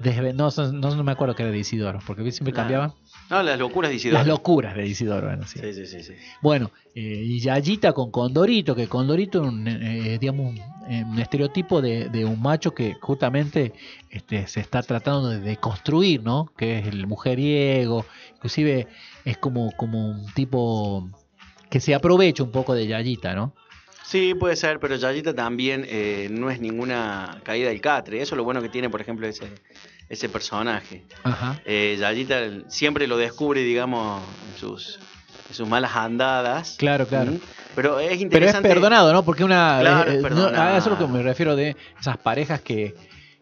[0.00, 2.92] desve- No, son- no, no me acuerdo que era de Isidoro, porque siempre cambiaban.
[3.30, 4.18] No, las locuras de Isidoro.
[4.18, 5.58] Las locuras de Isidoro, bueno, sí.
[5.60, 6.12] Sí, sí, sí, sí.
[6.40, 10.58] Bueno, eh, y Yayita con Condorito, que Condorito es un, eh, digamos, un,
[10.90, 13.74] eh, un estereotipo de, de un macho que justamente
[14.10, 16.50] este, se está tratando de, de construir, ¿no?
[16.56, 18.86] Que es el mujeriego, inclusive
[19.24, 21.08] es como, como un tipo
[21.68, 23.54] que se aprovecha un poco de Yayita, ¿no?
[24.04, 28.22] Sí, puede ser, pero Yayita también eh, no es ninguna caída del catre.
[28.22, 29.44] Eso es lo bueno que tiene, por ejemplo, ese,
[30.08, 31.04] ese personaje.
[31.22, 31.60] Ajá.
[31.64, 34.98] Eh, Yayita siempre lo descubre, digamos, en sus,
[35.48, 36.76] en sus malas andadas.
[36.78, 37.32] Claro, claro.
[37.32, 37.40] ¿Mm?
[37.74, 38.68] Pero es Pero es interesante.
[38.68, 39.22] perdonado, ¿no?
[39.24, 39.78] Porque una...
[39.80, 42.94] Claro, eh, es no, a eso es lo que me refiero de esas parejas que,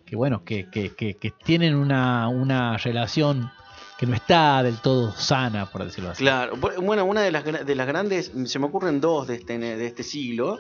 [0.05, 3.51] que bueno, que, que, que, que tienen una, una relación
[3.99, 6.23] que no está del todo sana, por decirlo así.
[6.23, 9.59] Claro, Bu- bueno, una de las, de las grandes, se me ocurren dos de este,
[9.59, 10.59] de este siglo,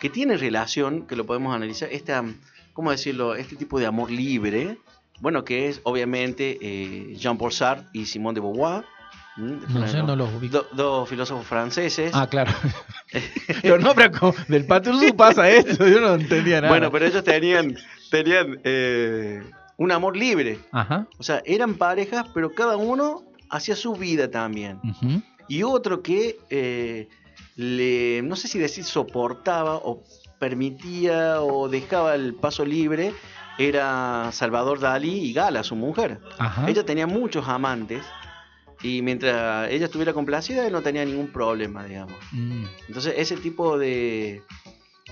[0.00, 2.22] que tienen relación, que lo podemos analizar, esta,
[2.74, 3.36] ¿cómo decirlo?
[3.36, 4.76] Este tipo de amor libre,
[5.24, 8.84] bueno, que es obviamente eh, Jean-Paul Sartre y Simone de Beauvoir.
[9.36, 10.58] No sé, no los ubico.
[10.58, 12.12] do- dos filósofos franceses.
[12.14, 12.52] Ah, claro.
[13.64, 16.68] Los nombres como del Patrusú pasa esto, yo no entendía nada.
[16.68, 17.74] bueno, pero ellos tenían,
[18.12, 19.42] tenían eh,
[19.76, 20.60] un amor libre.
[20.70, 21.08] Ajá.
[21.18, 24.78] O sea, eran parejas, pero cada uno hacía su vida también.
[24.84, 25.20] ujú.
[25.48, 27.08] Y otro que eh,
[27.56, 30.04] le, no sé si decir soportaba o
[30.38, 33.12] permitía o dejaba el paso libre,
[33.58, 36.20] era Salvador Dalí y Gala, su mujer.
[36.38, 36.68] Ajá.
[36.68, 38.02] Ella tenía muchos amantes
[38.82, 42.14] y mientras ella estuviera complacida, él no tenía ningún problema, digamos.
[42.32, 42.64] Mm.
[42.88, 44.42] Entonces, ese tipo de.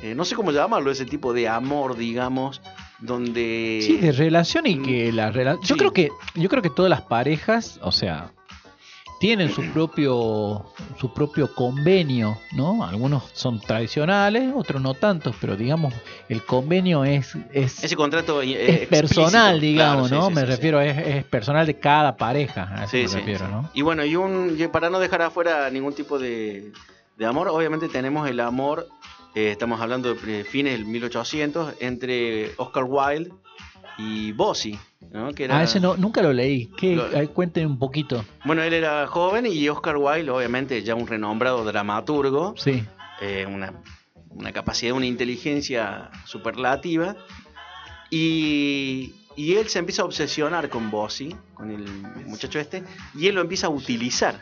[0.02, 2.60] eh, no sé cómo llamarlo, ese tipo de amor, digamos,
[3.00, 3.80] donde.
[3.82, 5.62] Sí, de relación y que la relación.
[5.66, 5.78] Yo Sí.
[5.78, 8.32] creo que, yo creo que todas las parejas, o sea,
[9.22, 10.64] tienen su propio,
[10.98, 12.82] su propio convenio, ¿no?
[12.84, 15.94] Algunos son tradicionales, otros no tantos, pero digamos,
[16.28, 20.28] el convenio es, es, Ese contrato eh, es personal, digamos, claro, ¿no?
[20.30, 20.52] sí, me sí, sí.
[20.56, 23.46] refiero, Es, es personal de cada pareja, a eso Sí, me sí, refiero.
[23.46, 23.70] ¿no?
[23.72, 26.72] Y bueno, y un y para no dejar afuera ningún tipo de,
[27.16, 28.88] de amor, obviamente tenemos el amor,
[29.36, 33.30] eh, estamos hablando de fines del 1800, entre Oscar Wilde
[33.98, 34.78] y Bossi,
[35.12, 35.32] ¿no?
[35.32, 36.66] Que era, Ah, ese no, nunca lo leí.
[36.78, 36.96] ¿Qué?
[36.96, 38.24] Lo- Cuenten un poquito.
[38.44, 42.84] Bueno, él era joven y Oscar Wilde, obviamente, ya un renombrado dramaturgo, Sí.
[43.20, 43.74] eh, una,
[44.30, 47.16] una capacidad, una inteligencia superlativa.
[48.10, 51.84] Y, y él se empieza a obsesionar con Bossi, con el
[52.26, 52.82] muchacho este,
[53.14, 54.40] y él lo empieza a utilizar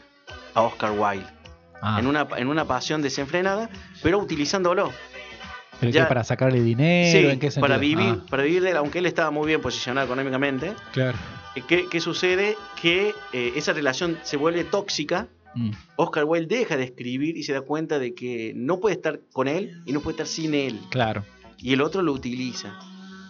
[0.55, 1.27] a Oscar Wilde
[1.83, 3.71] Ah, en, una, en una pasión desenfrenada,
[4.03, 4.93] pero utilizándolo.
[5.81, 8.71] ¿Pero ya- qué, para sacarle dinero, Sí, ¿en qué para vivir, Ah, para vivir de
[8.71, 10.73] él, aunque él estaba muy bien posicionado económicamente.
[10.93, 11.19] claro.
[11.57, 12.57] eh, ¿Qué, qué sucede?
[12.81, 15.27] Que eh, esa relación se vuelve tóxica.
[15.55, 19.21] Mm, Oscar Wilde deja de escribir y se da cuenta de que no puede estar
[19.33, 20.79] con él y no puede estar sin él.
[20.91, 21.25] claro.
[21.59, 22.79] y el otro lo utiliza.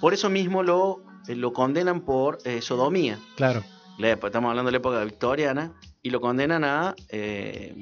[0.01, 3.19] Por eso mismo lo, eh, lo condenan por eh, sodomía.
[3.37, 3.65] Claro.
[3.99, 5.73] La estamos hablando de la época victoriana.
[6.03, 6.95] Y lo condenan a...
[7.11, 7.75] eh,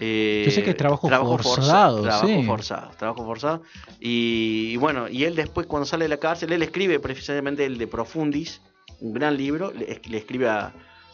[0.00, 2.42] eh, Yo sé que es trabajo forza- forzado, Trabajo sí.
[2.44, 3.62] forzado, trabajo forzado.
[4.00, 7.78] Y, y bueno, y él después cuando sale de la cárcel, él escribe precisamente el
[7.78, 8.60] de Profundis,
[9.00, 10.72] un gran libro, le, es- le escribe a,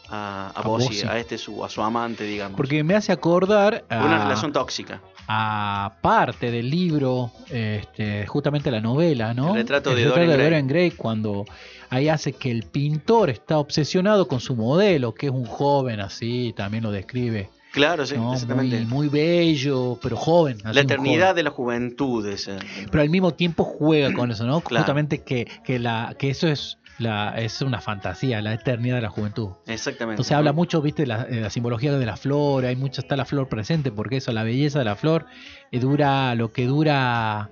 [0.09, 1.07] a, a A Bossi, Bossi.
[1.07, 2.55] a este su, a su amante, digamos.
[2.57, 5.01] Porque me hace acordar a, Una relación tóxica.
[5.27, 9.49] a parte del libro, este, justamente la novela, ¿no?
[9.49, 10.37] El retrato de retrato.
[10.43, 11.45] Dorian Gray, cuando
[11.89, 16.53] ahí hace que el pintor está obsesionado con su modelo, que es un joven así,
[16.55, 18.33] también lo describe, Claro, sí, ¿no?
[18.33, 18.77] exactamente.
[18.85, 20.57] muy, muy bello, pero joven.
[20.63, 21.35] la eternidad joven.
[21.35, 22.25] de la juventud.
[22.25, 22.57] ese.
[22.89, 24.61] Pero al mismo tiempo juega con eso, ¿no?
[24.61, 24.83] Claro.
[24.83, 29.09] Justamente que, que, la, que eso es, la, es una fantasía, la eternidad de la
[29.09, 29.49] juventud.
[29.67, 30.13] Exactamente.
[30.13, 33.17] Entonces habla mucho, viste, de la, de la simbología de la flor, hay mucho, está
[33.17, 35.25] la flor presente, porque eso, la belleza de la flor,
[35.71, 37.51] eh, dura lo que dura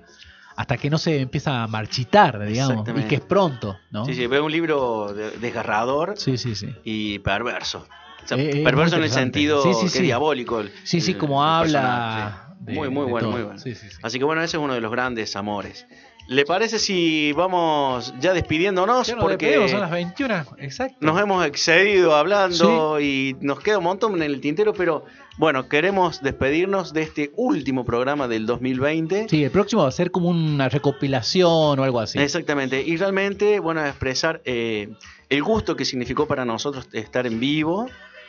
[0.56, 4.06] hasta que no se empieza a marchitar, digamos, y que es pronto, ¿no?
[4.06, 6.54] Sí, sí, veo un libro de- desgarrador sí, sí.
[6.54, 6.68] sí.
[6.84, 7.86] y perverso.
[8.24, 9.98] O sea, Eh, eh, perverso en el sentido Sí, sí, que sí.
[9.98, 10.60] es diabólico.
[10.60, 12.40] el- Sí, sí, como habla.
[12.60, 13.32] de- muy, muy bueno, todo.
[13.36, 13.58] muy bueno.
[13.58, 13.96] Sí, sí, sí.
[14.02, 15.86] Así que bueno, ese es uno de los grandes amores.
[16.26, 19.06] ¿Le parece si vamos ya despidiéndonos?
[19.08, 20.96] Ya Porque despedimos, son las 21, exacto.
[21.00, 25.04] nos hemos excedido hablando y nos queda un montón en el tintero, pero
[25.36, 29.26] bueno, queremos despedirnos de este último programa del 2020.
[29.28, 32.18] Sí, el próximo va a ser como una recopilación o algo así.
[32.18, 32.80] Exactamente.
[32.80, 34.88] Y realmente, bueno, expresar eh,
[35.28, 37.86] el gusto que significó para nosotros estar en vivo,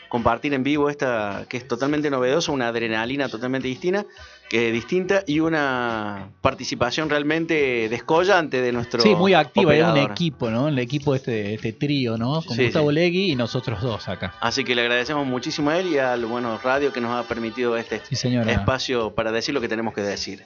[0.09, 4.05] compartir en vivo esta que es totalmente novedosa, una adrenalina totalmente distinta.
[4.49, 10.67] que distinta y una participación realmente descollante de nuestro Sí, muy activa, un equipo, ¿no?
[10.67, 12.43] El equipo este, este trío, ¿no?
[12.43, 12.95] Con Sí, Gustavo sí.
[12.95, 14.35] Legui y nosotros dos acá.
[14.39, 17.75] Así que le agradecemos muchísimo a él y al bueno radio que nos ha permitido
[17.75, 20.43] este Sí, espacio para decir lo que tenemos que decir.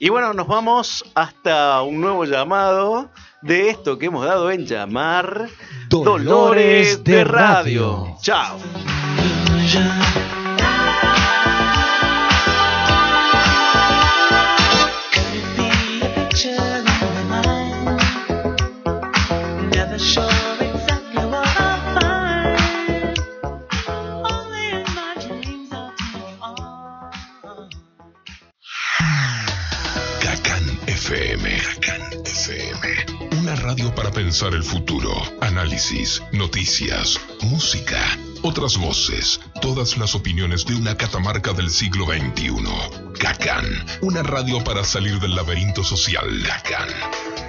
[0.00, 3.10] Y bueno, nos vamos hasta un nuevo llamado
[3.42, 5.48] de esto que hemos dado en llamar
[5.88, 8.16] Dolores de Radio.
[8.22, 8.58] Chao.
[33.38, 35.10] Una radio para pensar el futuro.
[35.42, 38.00] Análisis, noticias, música,
[38.42, 42.54] otras voces, todas las opiniones de una catamarca del siglo XXI.
[43.18, 43.66] Kakan.
[44.00, 46.26] Una radio para salir del laberinto social.
[46.46, 47.47] Kakan.